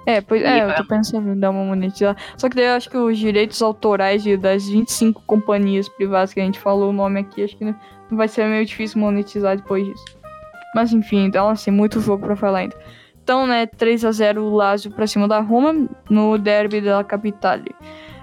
[0.08, 2.18] É, pois é, eu tô pensando em dar uma monetizada.
[2.38, 6.40] Só que daí eu acho que os direitos autorais de, das 25 companhias privadas que
[6.40, 7.76] a gente falou o nome aqui, acho que não
[8.12, 10.06] vai ser meio difícil monetizar depois disso.
[10.74, 12.78] Mas enfim, então assim, muito jogo pra falar ainda.
[13.22, 17.76] Então, né, 3 a 0 o Lazio pra cima da Roma no derby da Capitale.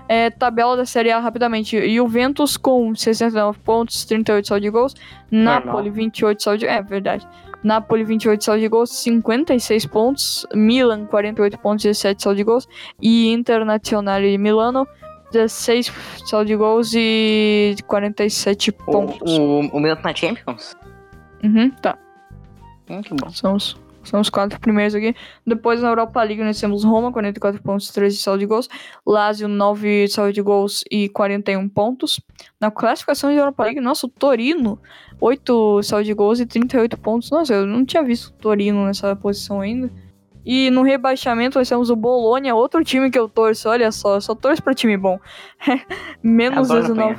[0.09, 1.95] É, tabela da Série A rapidamente.
[1.95, 4.95] Juventus com 69 pontos, 38 saldo de gols.
[5.31, 6.67] Napoli, 28 saldo de...
[6.67, 7.29] É, verdade.
[7.65, 10.47] Napoli 28 saldo de gols, 56 pontos.
[10.55, 12.69] Milan 48 pontos, 17 saldo de gols.
[13.01, 14.87] E Internazionale de Milano
[15.33, 15.91] 16
[16.27, 19.39] saldo de gols e 47 pontos.
[19.39, 20.77] O, o, o Milan tá na Champions?
[21.43, 21.99] Uhum, tá.
[22.89, 23.31] Hum, que bom.
[23.31, 25.15] São os são os quatro primeiros aqui.
[25.47, 28.69] Depois na Europa League nós temos Roma, 44 pontos, 13 saldo de gols.
[29.07, 32.21] Lazio, 9 saldo de gols e 41 pontos.
[32.61, 34.79] Na classificação de Europa League, nossa, o Torino,
[35.21, 37.31] 8 saldo de gols e 38 pontos.
[37.31, 39.91] Nossa, eu não tinha visto o Torino nessa posição ainda.
[40.45, 44.21] E no rebaixamento nós temos o Bologna, outro time que eu torço, olha só, eu
[44.21, 45.19] só torço pra time bom.
[46.23, 47.19] Menos 19.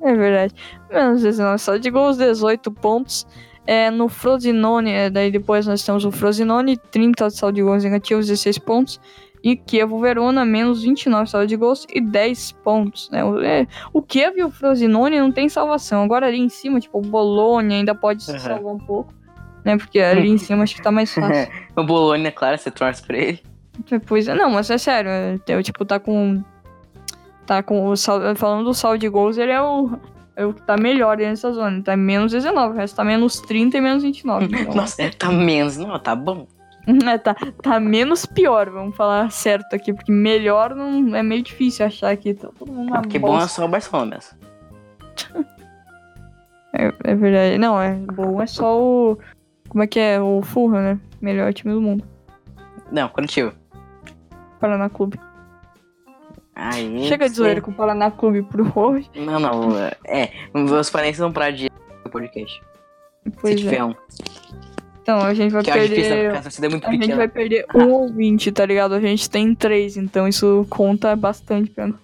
[0.00, 0.54] É verdade.
[0.90, 3.26] Menos 19 saldo de gols, 18 pontos.
[3.66, 8.26] É, no Frosinone, é, daí depois nós temos o Frosinone, 30 saldo de gols negativos,
[8.26, 9.00] 16 pontos.
[9.42, 13.10] E Kiev Verona, menos 29 saldo de gols e 10 pontos.
[13.10, 13.24] Né?
[13.24, 16.02] O, é, o Kiev e o Frosinone não tem salvação.
[16.02, 19.12] Agora ali em cima, tipo, o Bologna ainda pode se salvar um pouco.
[19.64, 19.76] Né?
[19.76, 21.52] Porque ali em cima acho que tá mais fácil.
[21.76, 23.42] o Bologna, claro, você torce pra ele.
[24.06, 25.10] Pois é, não, mas é sério.
[25.10, 26.42] É, tipo, tá com
[27.46, 29.88] Tá com o saldo, falando do saldo de gols, ele é o,
[30.36, 31.82] é o que tá melhor nessa zona.
[31.82, 34.44] Tá menos 19, o resto tá menos 30 e menos 29.
[34.44, 34.74] Então.
[34.76, 35.78] Nossa, tá menos.
[35.78, 36.46] Não, tá bom.
[37.04, 41.84] É, tá, tá menos pior, vamos falar certo aqui, porque melhor não é meio difícil
[41.84, 42.32] achar aqui.
[42.32, 44.38] Tá todo mundo na porque bom é só o Barcelona mesmo.
[46.72, 47.58] é, é verdade.
[47.58, 49.18] Não, é bom é só o.
[49.68, 50.20] Como é que é?
[50.20, 51.00] O Fulham, né?
[51.20, 52.04] Melhor time do mundo.
[52.92, 53.52] Não, coletivo.
[54.60, 55.18] Paraná Clube.
[57.06, 59.10] Chega de zoeira com o Paraná Clube pro hoje.
[59.14, 59.76] Não, não.
[60.04, 61.70] É, os parentes vão pra dia
[62.02, 62.60] do podcast.
[63.40, 63.70] Pois Se é.
[63.70, 63.94] tiver um.
[65.02, 66.36] Então, a gente vai Que difícil, perder.
[66.36, 68.94] a torcida é A gente vai perder um ouvinte, tá ligado?
[68.94, 72.00] A gente tem três, então isso conta bastante pra nós.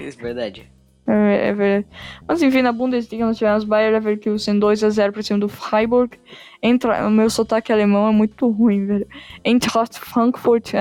[0.00, 0.70] Isso é verdade.
[1.10, 1.86] É, é verdade.
[2.26, 6.18] Mas enfim, na Bundesliga nós tivemos Bayer Leverkusen 2x0 pra cima do Freiburg.
[6.62, 7.06] Entra...
[7.06, 9.06] O meu sotaque alemão é muito ruim, velho.
[9.42, 10.72] Eintracht Frankfurt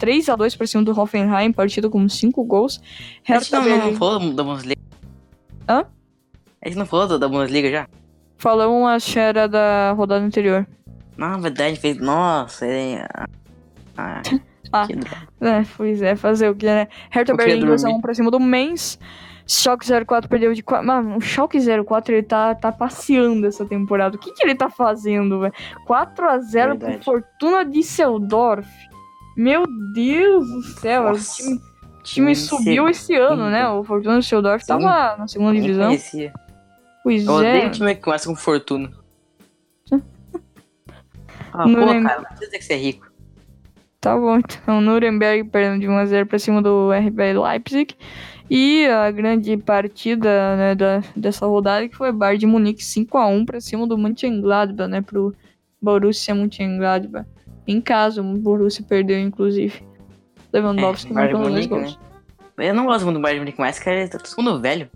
[0.00, 2.78] 3x2 pra cima do Hoffenheim, partida com 5 gols.
[2.78, 3.96] A gente Hertha não, não Berlim.
[3.96, 4.80] falou da Bundesliga?
[5.68, 5.84] Hã?
[6.64, 7.88] A gente não falou da Bundesliga já?
[8.38, 10.64] Falamos a cheira da rodada anterior.
[11.16, 11.98] Não, verdade, fez.
[11.98, 13.04] Nossa, é.
[13.96, 14.22] Ah,
[14.72, 14.86] Ah.
[15.40, 16.88] É, pois é, fazer o que, né?
[17.10, 18.00] Hertha Berlim 2x1 dormir.
[18.00, 18.98] pra cima do Mainz.
[19.54, 20.86] Schalke 04 perdeu de 4.
[20.86, 24.16] Mano, o Schalke 04 ele tá, tá passeando essa temporada.
[24.16, 25.52] O que, que ele tá fazendo, velho?
[25.86, 27.04] 4x0 pro Verdade.
[27.04, 28.66] Fortuna Düsseldorf.
[29.36, 31.60] Meu Deus do céu, o time,
[32.04, 33.68] time subiu esse ano, né?
[33.68, 34.68] O Fortuna Düsseldorf Sim.
[34.68, 35.86] tava na segunda Nem divisão.
[35.86, 36.32] conhecia.
[37.02, 37.66] Pois Eu é.
[37.66, 38.90] um time que começa com fortuna.
[41.54, 42.08] Ah, pô, lembro.
[42.08, 43.12] cara, não precisa que ser rico.
[44.00, 44.80] Tá bom, então.
[44.80, 47.94] Nuremberg perdendo de 1x0 pra cima do RB Leipzig.
[48.50, 53.60] E a grande partida né, da, dessa rodada que foi Bayern de Munique 5x1 pra
[53.60, 55.00] cima do Mönchengladbach, né?
[55.00, 55.34] Pro
[55.80, 57.26] Borussia Mönchengladbach.
[57.66, 59.82] Em casa, o Borussia perdeu, inclusive.
[60.52, 61.98] Lewandowski É, marcando dois gols.
[62.58, 64.88] Eu não gosto muito do Bayern de Munique mais, cara, tá todo mundo velho.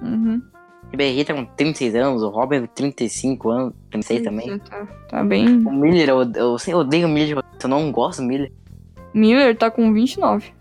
[0.00, 0.40] Uhum.
[0.84, 4.58] O Ribéry tá com 36 anos, o Robin com 35 anos, 36 também.
[4.58, 5.46] Tá, tá bem.
[5.66, 8.52] O Miller, eu, eu, eu odeio o Miller, eu não gosto do Miller.
[9.12, 10.55] Miller tá com 29.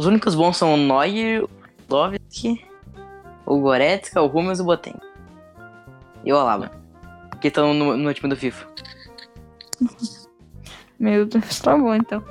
[0.00, 1.50] Os únicos bons são o Neuer, o
[1.90, 2.64] Lovski,
[3.44, 4.94] o Goretzka, o Hummels e o Botem.
[6.24, 6.70] E o Alaba.
[7.38, 8.66] Que estão no, no time do FIFA.
[10.98, 12.24] Meu Deus, tá bom então.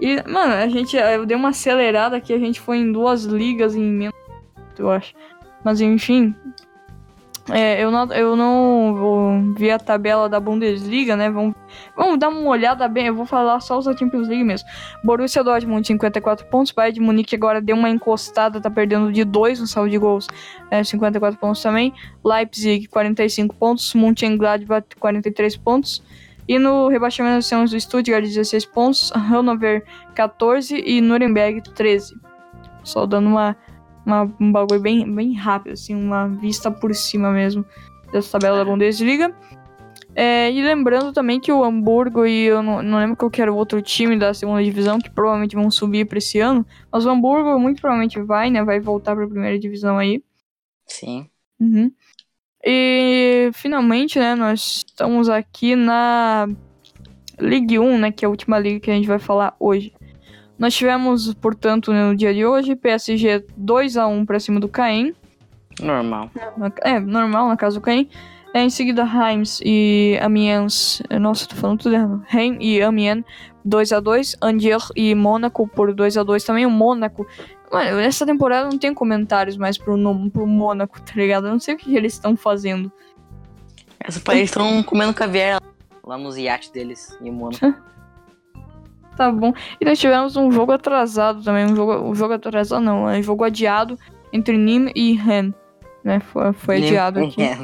[0.00, 0.96] E, mano, a gente.
[0.96, 4.16] Eu dei uma acelerada aqui, a gente foi em duas ligas em menos.
[4.78, 5.14] Eu acho.
[5.62, 6.34] Mas enfim.
[7.50, 11.30] É, eu não, eu não ver a tabela da Bundesliga, né?
[11.30, 11.54] Vamos,
[11.94, 13.06] vamos dar uma olhada bem.
[13.06, 14.66] Eu vou falar só os da Champions League mesmo.
[15.04, 16.72] Borussia Dortmund, 54 pontos.
[16.72, 20.26] Bayern de Munique agora deu uma encostada, tá perdendo de 2 no saldo de gols.
[20.70, 21.92] É, 54 pontos também.
[22.24, 23.92] Leipzig, 45 pontos.
[23.94, 26.02] Mönchengladbach, 43 pontos.
[26.46, 29.82] E no rebaixamento nós temos o Stuttgart 16 pontos, Hannover
[30.14, 32.14] 14 e Nuremberg 13.
[32.82, 33.56] Só dando uma,
[34.04, 37.64] uma, um bagulho bem, bem rápido, assim, uma vista por cima mesmo
[38.12, 39.34] dessa tabela da Bundesliga.
[40.16, 43.52] É, e lembrando também que o Hamburgo e eu não, não lembro qual que era
[43.52, 47.10] o outro time da segunda divisão que provavelmente vão subir para esse ano, mas o
[47.10, 48.62] Hamburgo muito provavelmente vai, né?
[48.62, 50.22] Vai voltar para a primeira divisão aí.
[50.86, 51.28] Sim.
[51.58, 51.90] Uhum.
[52.64, 56.48] E finalmente, né, nós estamos aqui na
[57.38, 59.92] Ligue 1, né, que é a última liga que a gente vai falar hoje.
[60.64, 65.14] Nós tivemos, portanto, no dia de hoje, PSG 2 a 1 para cima do Caen.
[65.78, 66.30] Normal.
[66.80, 68.08] É, normal na casa do Caen.
[68.54, 71.02] É, em seguida, Reims e Amiens.
[71.20, 72.24] Nossa, tô falando tudo errado.
[72.28, 73.24] Reims e Amiens
[73.62, 76.64] 2 a 2 Angers e Mônaco por 2 a 2 também.
[76.64, 77.26] O Mônaco.
[77.70, 81.46] Mano, essa temporada não tem comentários mais pro, no, pro Mônaco, tá ligado?
[81.46, 82.90] Eu não sei o que eles estão fazendo.
[84.00, 85.60] Essa país estão comendo caviar
[86.02, 87.60] lá nos iates deles em Mônaco.
[89.16, 89.52] Tá bom.
[89.80, 91.64] E nós tivemos um jogo atrasado também.
[91.66, 93.08] Um jogo, um jogo atrasado, não.
[93.08, 93.98] É um jogo adiado
[94.32, 95.54] entre Nîmes e Rennes.
[96.02, 96.20] Né?
[96.20, 97.42] Foi, foi adiado aqui.
[97.42, 97.58] É,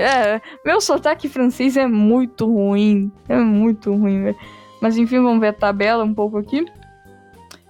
[0.00, 3.10] é, meu sotaque francês é muito ruim.
[3.28, 4.36] É muito ruim, velho.
[4.80, 6.64] Mas enfim, vamos ver a tabela um pouco aqui.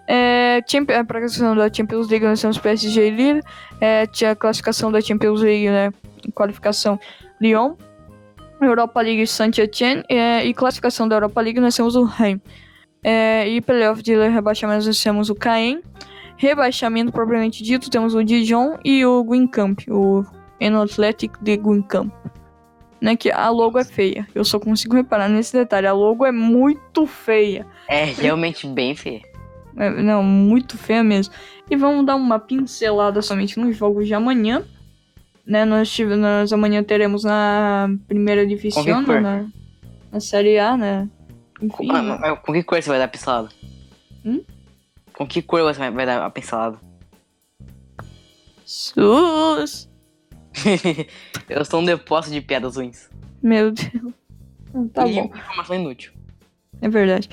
[0.08, 3.42] É, Champ- a classificação da Champions League nós temos PSG e Lille.
[3.80, 5.90] É, tinha a classificação da Champions League, né?
[6.34, 6.98] Qualificação
[7.40, 7.74] Lyon.
[8.60, 10.02] Europa League Saint-Etienne.
[10.08, 12.40] É, e classificação da Europa League nós temos o Reims.
[13.08, 15.80] É, e playoff de rebaixamento nós temos o Caen.
[16.36, 20.24] Rebaixamento propriamente dito, temos o Dijon e o Guingamp, o
[20.58, 22.12] Eno Athletic de Guingamp.
[23.00, 24.26] Né, que a logo é feia.
[24.34, 25.86] Eu só consigo reparar nesse detalhe.
[25.86, 27.64] A logo é muito feia.
[27.88, 29.20] É realmente bem feio.
[29.76, 31.32] É, não, muito feia mesmo.
[31.70, 34.64] E vamos dar uma pincelada somente nos jogos de amanhã.
[35.46, 39.20] Né, nós, tive- nós amanhã teremos na primeira divisão, cor?
[39.20, 39.44] na,
[40.10, 41.08] na Série A, né?
[41.58, 43.48] Com, Enfim, ah, mas com que cor você vai dar pistola?
[44.24, 44.42] Hum?
[45.12, 46.78] Com que cor você vai, dar a pincelada?
[48.64, 49.88] SUS!
[51.48, 53.08] eu sou um depósito de piadas ruins.
[53.42, 54.12] Meu Deus.
[54.92, 55.30] Tá e bom.
[55.34, 56.12] informação inútil.
[56.82, 57.30] É verdade.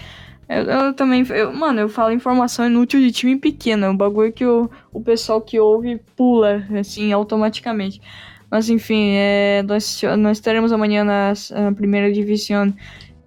[0.48, 1.26] Eu, eu também.
[1.30, 3.86] Eu, mano, eu falo informação inútil de time pequeno.
[3.86, 8.02] É um bagulho que o, o pessoal que ouve pula, assim, automaticamente.
[8.50, 11.34] Mas enfim, é, nós, nós teremos amanhã na
[11.76, 12.74] primeira divisão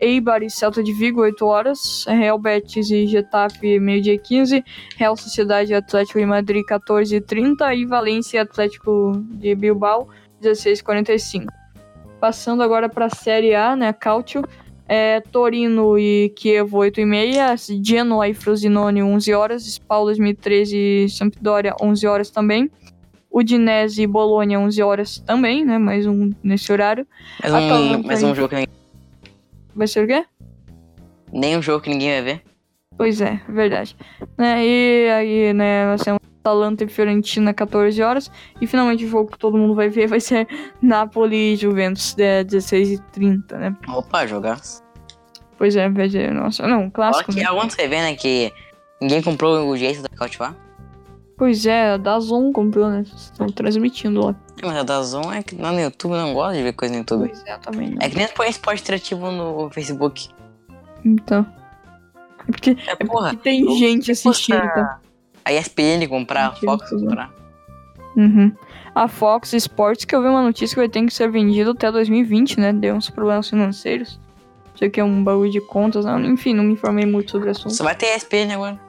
[0.01, 2.05] Eibar e Celta de Vigo, 8 horas.
[2.07, 4.63] Real Betis e Getafe, meio-dia 15.
[4.97, 7.75] Real Sociedade e Atlético de Madrid, 14 h 30.
[7.75, 10.09] E Valência e Atlético de Bilbao,
[10.41, 11.53] 16 h 45.
[12.21, 13.93] Passando agora para a Série A, né?
[13.93, 14.43] Cautio.
[14.89, 17.85] É, Torino e Kiev, 8 h 30.
[17.85, 19.67] Genoa e Frosinone, 11 horas.
[19.67, 22.71] Spal 2013 e Sampdoria, 11 horas também.
[23.31, 25.77] Udinese e Bolonha, 11 horas também, né?
[25.77, 27.07] Mais um nesse horário.
[27.43, 28.86] Mais um, mais um jogo que ninguém...
[29.77, 30.25] Vai ser o quê?
[31.33, 32.43] Nem um jogo que ninguém vai ver.
[32.97, 33.95] Pois é, verdade.
[34.39, 38.31] Né, e aí, né, vai ser um Atalanta e Fiorentina, 14 horas.
[38.61, 40.49] E finalmente o jogo que todo mundo vai ver vai ser
[40.81, 43.77] Napoli e Juventus, é, 16h30, né?
[43.89, 44.59] Opa, jogar.
[45.59, 47.33] Pois é, vai ser, nossa, não, clássico.
[47.33, 47.49] Olha que né?
[47.49, 48.53] aonde você vê, né, que
[49.01, 50.55] ninguém comprou o jeito da cautivar.
[51.37, 53.03] Pois é, a Dazon comprou, né?
[53.03, 54.35] Estão transmitindo lá.
[54.63, 57.29] Mas a Dazon é que lá no YouTube não gosto de ver coisa no YouTube.
[57.29, 57.91] Pois é, também.
[57.91, 57.99] Não.
[58.01, 60.31] É que nem põe esporte interativo no Facebook.
[61.05, 61.47] Então.
[62.49, 64.99] É porque, É, é porra, porque tem gente assistindo, tá?
[65.45, 67.31] A ESPN comprar, a Fox comprar.
[68.17, 68.53] Uhum.
[68.95, 71.93] A Fox Sports, que eu vi uma notícia que vai ter que ser vendido até
[71.93, 72.73] 2020, né?
[72.73, 74.19] Deu uns problemas financeiros.
[74.75, 76.19] Sei que é um bagulho de contas, não.
[76.25, 77.75] enfim, não me informei muito sobre o assunto.
[77.75, 78.86] Só vai ter ESPN agora.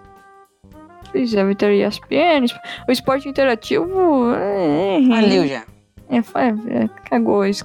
[1.11, 2.45] Pois é, ter ESPN,
[2.87, 4.31] o esporte interativo.
[4.33, 5.63] É, é, Faliu já.
[6.09, 7.43] é, foi- é, cagou.
[7.45, 7.63] Eles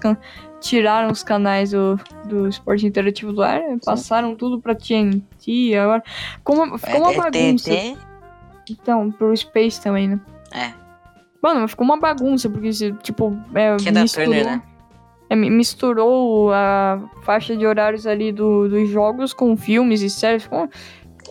[0.61, 5.75] tiraram os canais do, do esporte interativo do ar, passaram tudo pra TNT.
[5.77, 6.03] Agora,
[6.45, 7.71] como, ficou uma bagunça.
[8.71, 10.21] Então, pro Space também, né?
[10.53, 10.73] É,
[11.43, 12.71] Mano, ficou uma bagunça, porque,
[13.03, 14.63] tipo, é, que é da Turner, né?
[15.29, 20.45] é, mi- misturou a faixa de horários ali do, dos jogos com filmes e séries.
[20.45, 20.69] Ficou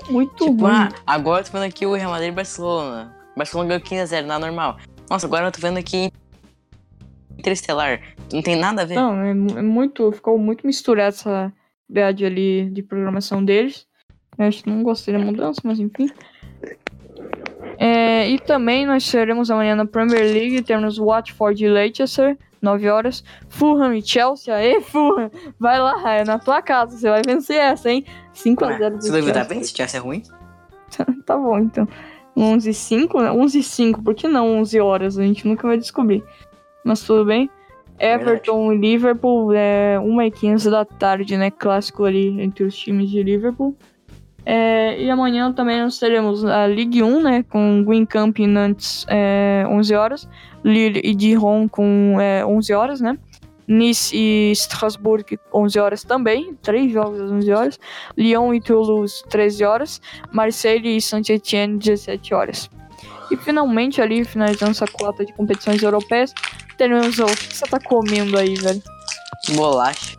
[0.09, 0.71] muito Tipo, ruim.
[0.73, 3.15] ah, agora eu tô vendo aqui o Real Madrid e Barcelona.
[3.35, 4.77] Barcelona ganhou 15x0, na normal.
[5.09, 6.11] Nossa, agora eu tô vendo aqui
[7.37, 8.01] Interestelar.
[8.31, 8.95] Não tem nada a ver.
[8.95, 10.11] Não, é, é muito.
[10.11, 11.51] Ficou muito misturada essa
[11.89, 13.87] grade ali de programação deles.
[14.37, 16.07] Eu acho que não gostei da mudança, mas enfim.
[17.77, 23.23] É, e também nós teremos amanhã na Premier League, temos Watford e Leicester, 9 horas.
[23.49, 24.53] Fulham e Chelsea.
[24.53, 25.31] Aê, Fulham!
[25.59, 28.05] Vai lá, é na tua casa, você vai vencer essa, hein?
[28.33, 29.43] 5x0 do Se duvidar Chelsea.
[29.45, 30.23] bem, se tivesse ruim.
[31.25, 31.87] Tá bom, então.
[32.35, 33.31] 11 e 5, né?
[33.31, 35.17] 11 e 5, por que não 11 horas?
[35.17, 36.23] A gente nunca vai descobrir.
[36.83, 37.49] Mas tudo bem.
[37.99, 41.51] Everton e Liverpool, é 1 e 15 da tarde, né?
[41.51, 43.75] Clássico ali entre os times de Liverpool.
[44.45, 47.43] É, e amanhã também nós teremos a Ligue 1, né?
[47.43, 50.29] Com Wincamp e Nantes, é, 11 horas.
[50.63, 53.17] Lille e Dijon com é, 11 horas, né?
[53.67, 56.55] Nice e Strasbourg, 11 horas também.
[56.61, 57.79] Três jogos às 11 horas.
[58.17, 60.01] Lyon e Toulouse, 13 horas.
[60.31, 62.69] Marseille e Saint-Etienne, 17 horas.
[63.29, 66.33] E finalmente ali, finalizando essa cota de competições europeias,
[66.77, 68.81] teremos o o que você tá comendo aí, velho?
[69.55, 70.17] Bolacha.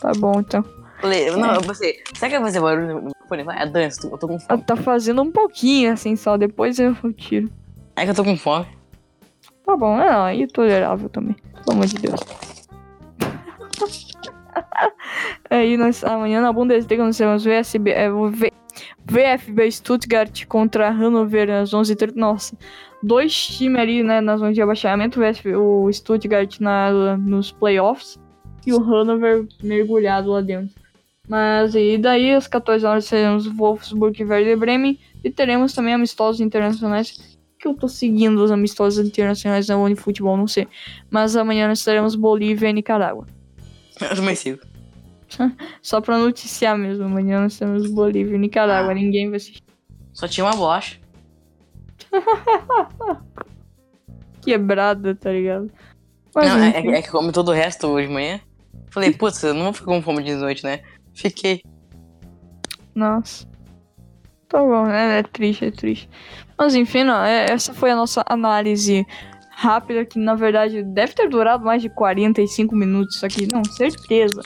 [0.00, 0.64] Tá bom, então.
[1.00, 2.02] Falei, não, você.
[2.14, 3.42] Sabe que vai fazer barulho no microfone?
[3.44, 4.62] Vai, é dança, eu tô com fome.
[4.62, 7.50] Tá fazendo um pouquinho assim só, depois eu tiro.
[7.96, 8.66] É que eu tô com fome.
[9.64, 11.36] Tá bom, é, não, aí tolerável também.
[11.64, 12.20] Pelo amor de Deus.
[15.48, 18.52] aí nós, amanhã na Bundesliga nós temos VSB, é, V-
[19.04, 22.12] VFB Stuttgart contra Hannover às 11h30.
[22.14, 22.56] Nossa,
[23.02, 25.20] dois times ali né, na zona de abaixamento.
[25.20, 28.18] O, VFB, o Stuttgart na, nos playoffs
[28.66, 30.79] e o Hannover mergulhado lá dentro.
[31.30, 36.40] Mas e daí às 14 horas teremos Wolfsburg e Werder Bremen e teremos também amistosos
[36.40, 40.66] internacionais que eu tô seguindo os amistosos internacionais na Unifutebol, não sei.
[41.08, 43.28] Mas amanhã nós teremos Bolívia e Nicarágua.
[44.00, 44.58] Eu também sigo.
[45.80, 48.94] Só pra noticiar mesmo, amanhã nós temos Bolívia e Nicarágua, Ah.
[48.94, 49.62] ninguém vai assistir.
[50.12, 50.98] Só tinha uma bolacha.
[54.42, 55.70] Quebrada, tá ligado?
[56.34, 58.40] Mas não, é, é que eu comi todo o resto hoje de manhã.
[58.90, 60.80] Falei, putz, eu não vou ficar com fome de noite, né?
[61.14, 61.62] Fiquei.
[62.94, 63.46] Nossa.
[64.48, 65.18] Tá bom, né?
[65.20, 66.08] É triste, é triste.
[66.58, 69.06] Mas enfim, não, é- essa foi a nossa análise
[69.50, 74.40] rápida, que na verdade deve ter durado mais de 45 minutos isso aqui, não, certeza.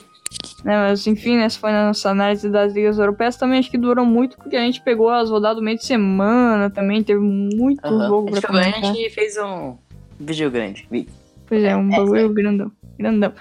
[0.63, 3.37] Né, mas enfim, essa foi a nossa análise das ligas europeias.
[3.37, 6.69] Também acho que durou muito, porque a gente pegou as rodadas do meio de semana
[6.69, 8.07] também, teve muito Aham.
[8.07, 8.95] jogo A pra gente pegou- a comentar.
[8.95, 9.77] gente fez um
[10.19, 10.87] vídeo grande.
[10.91, 11.07] vi-
[11.47, 12.71] Pois é, um bagulho grandão.
[12.97, 13.31] Grandão.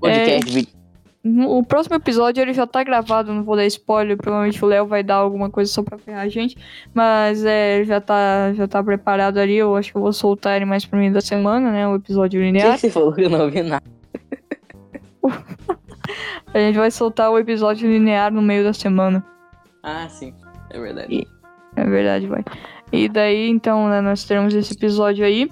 [0.00, 0.72] Podcast, vídeo.
[1.24, 5.04] O próximo episódio ele já tá gravado, não vou dar spoiler, provavelmente o Léo vai
[5.04, 6.56] dar alguma coisa só pra ferrar a gente,
[6.92, 10.64] mas é, já tá, já tá preparado ali, eu acho que eu vou soltar ele
[10.64, 12.70] mais pro meio da semana, né, o episódio linear.
[12.70, 13.84] O que, que você falou que eu não ouvi nada?
[16.52, 19.24] a gente vai soltar o episódio linear no meio da semana.
[19.82, 20.34] Ah, sim,
[20.70, 21.14] é verdade.
[21.14, 21.26] E,
[21.76, 22.44] é verdade, vai.
[22.92, 25.48] E daí, então, né, nós teremos esse episódio aí.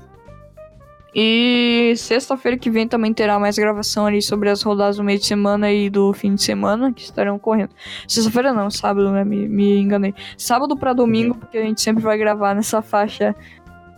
[1.14, 5.26] E sexta-feira que vem também terá mais gravação ali sobre as rodadas do meio de
[5.26, 7.70] semana e do fim de semana que estarão correndo.
[8.06, 9.24] Sexta-feira não, sábado, né?
[9.24, 10.14] Me, me enganei.
[10.36, 13.34] Sábado para domingo, porque a gente sempre vai gravar nessa faixa,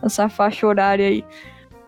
[0.03, 1.25] nessa faixa horária aí.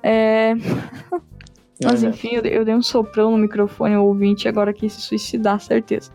[0.03, 0.55] É.
[1.83, 6.13] Mas enfim, eu, dei um soprão no microfone, o ouvinte agora quis se suicidar, certeza.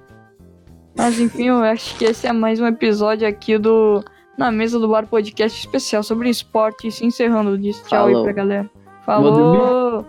[0.96, 4.04] Mas enfim, eu acho que esse é mais um episódio aqui do
[4.38, 6.90] Na Mesa do Bar Podcast especial sobre esporte.
[6.92, 8.18] Se encerrando, diz tchau Falou.
[8.18, 8.70] aí pra galera.
[9.10, 10.06] Falou!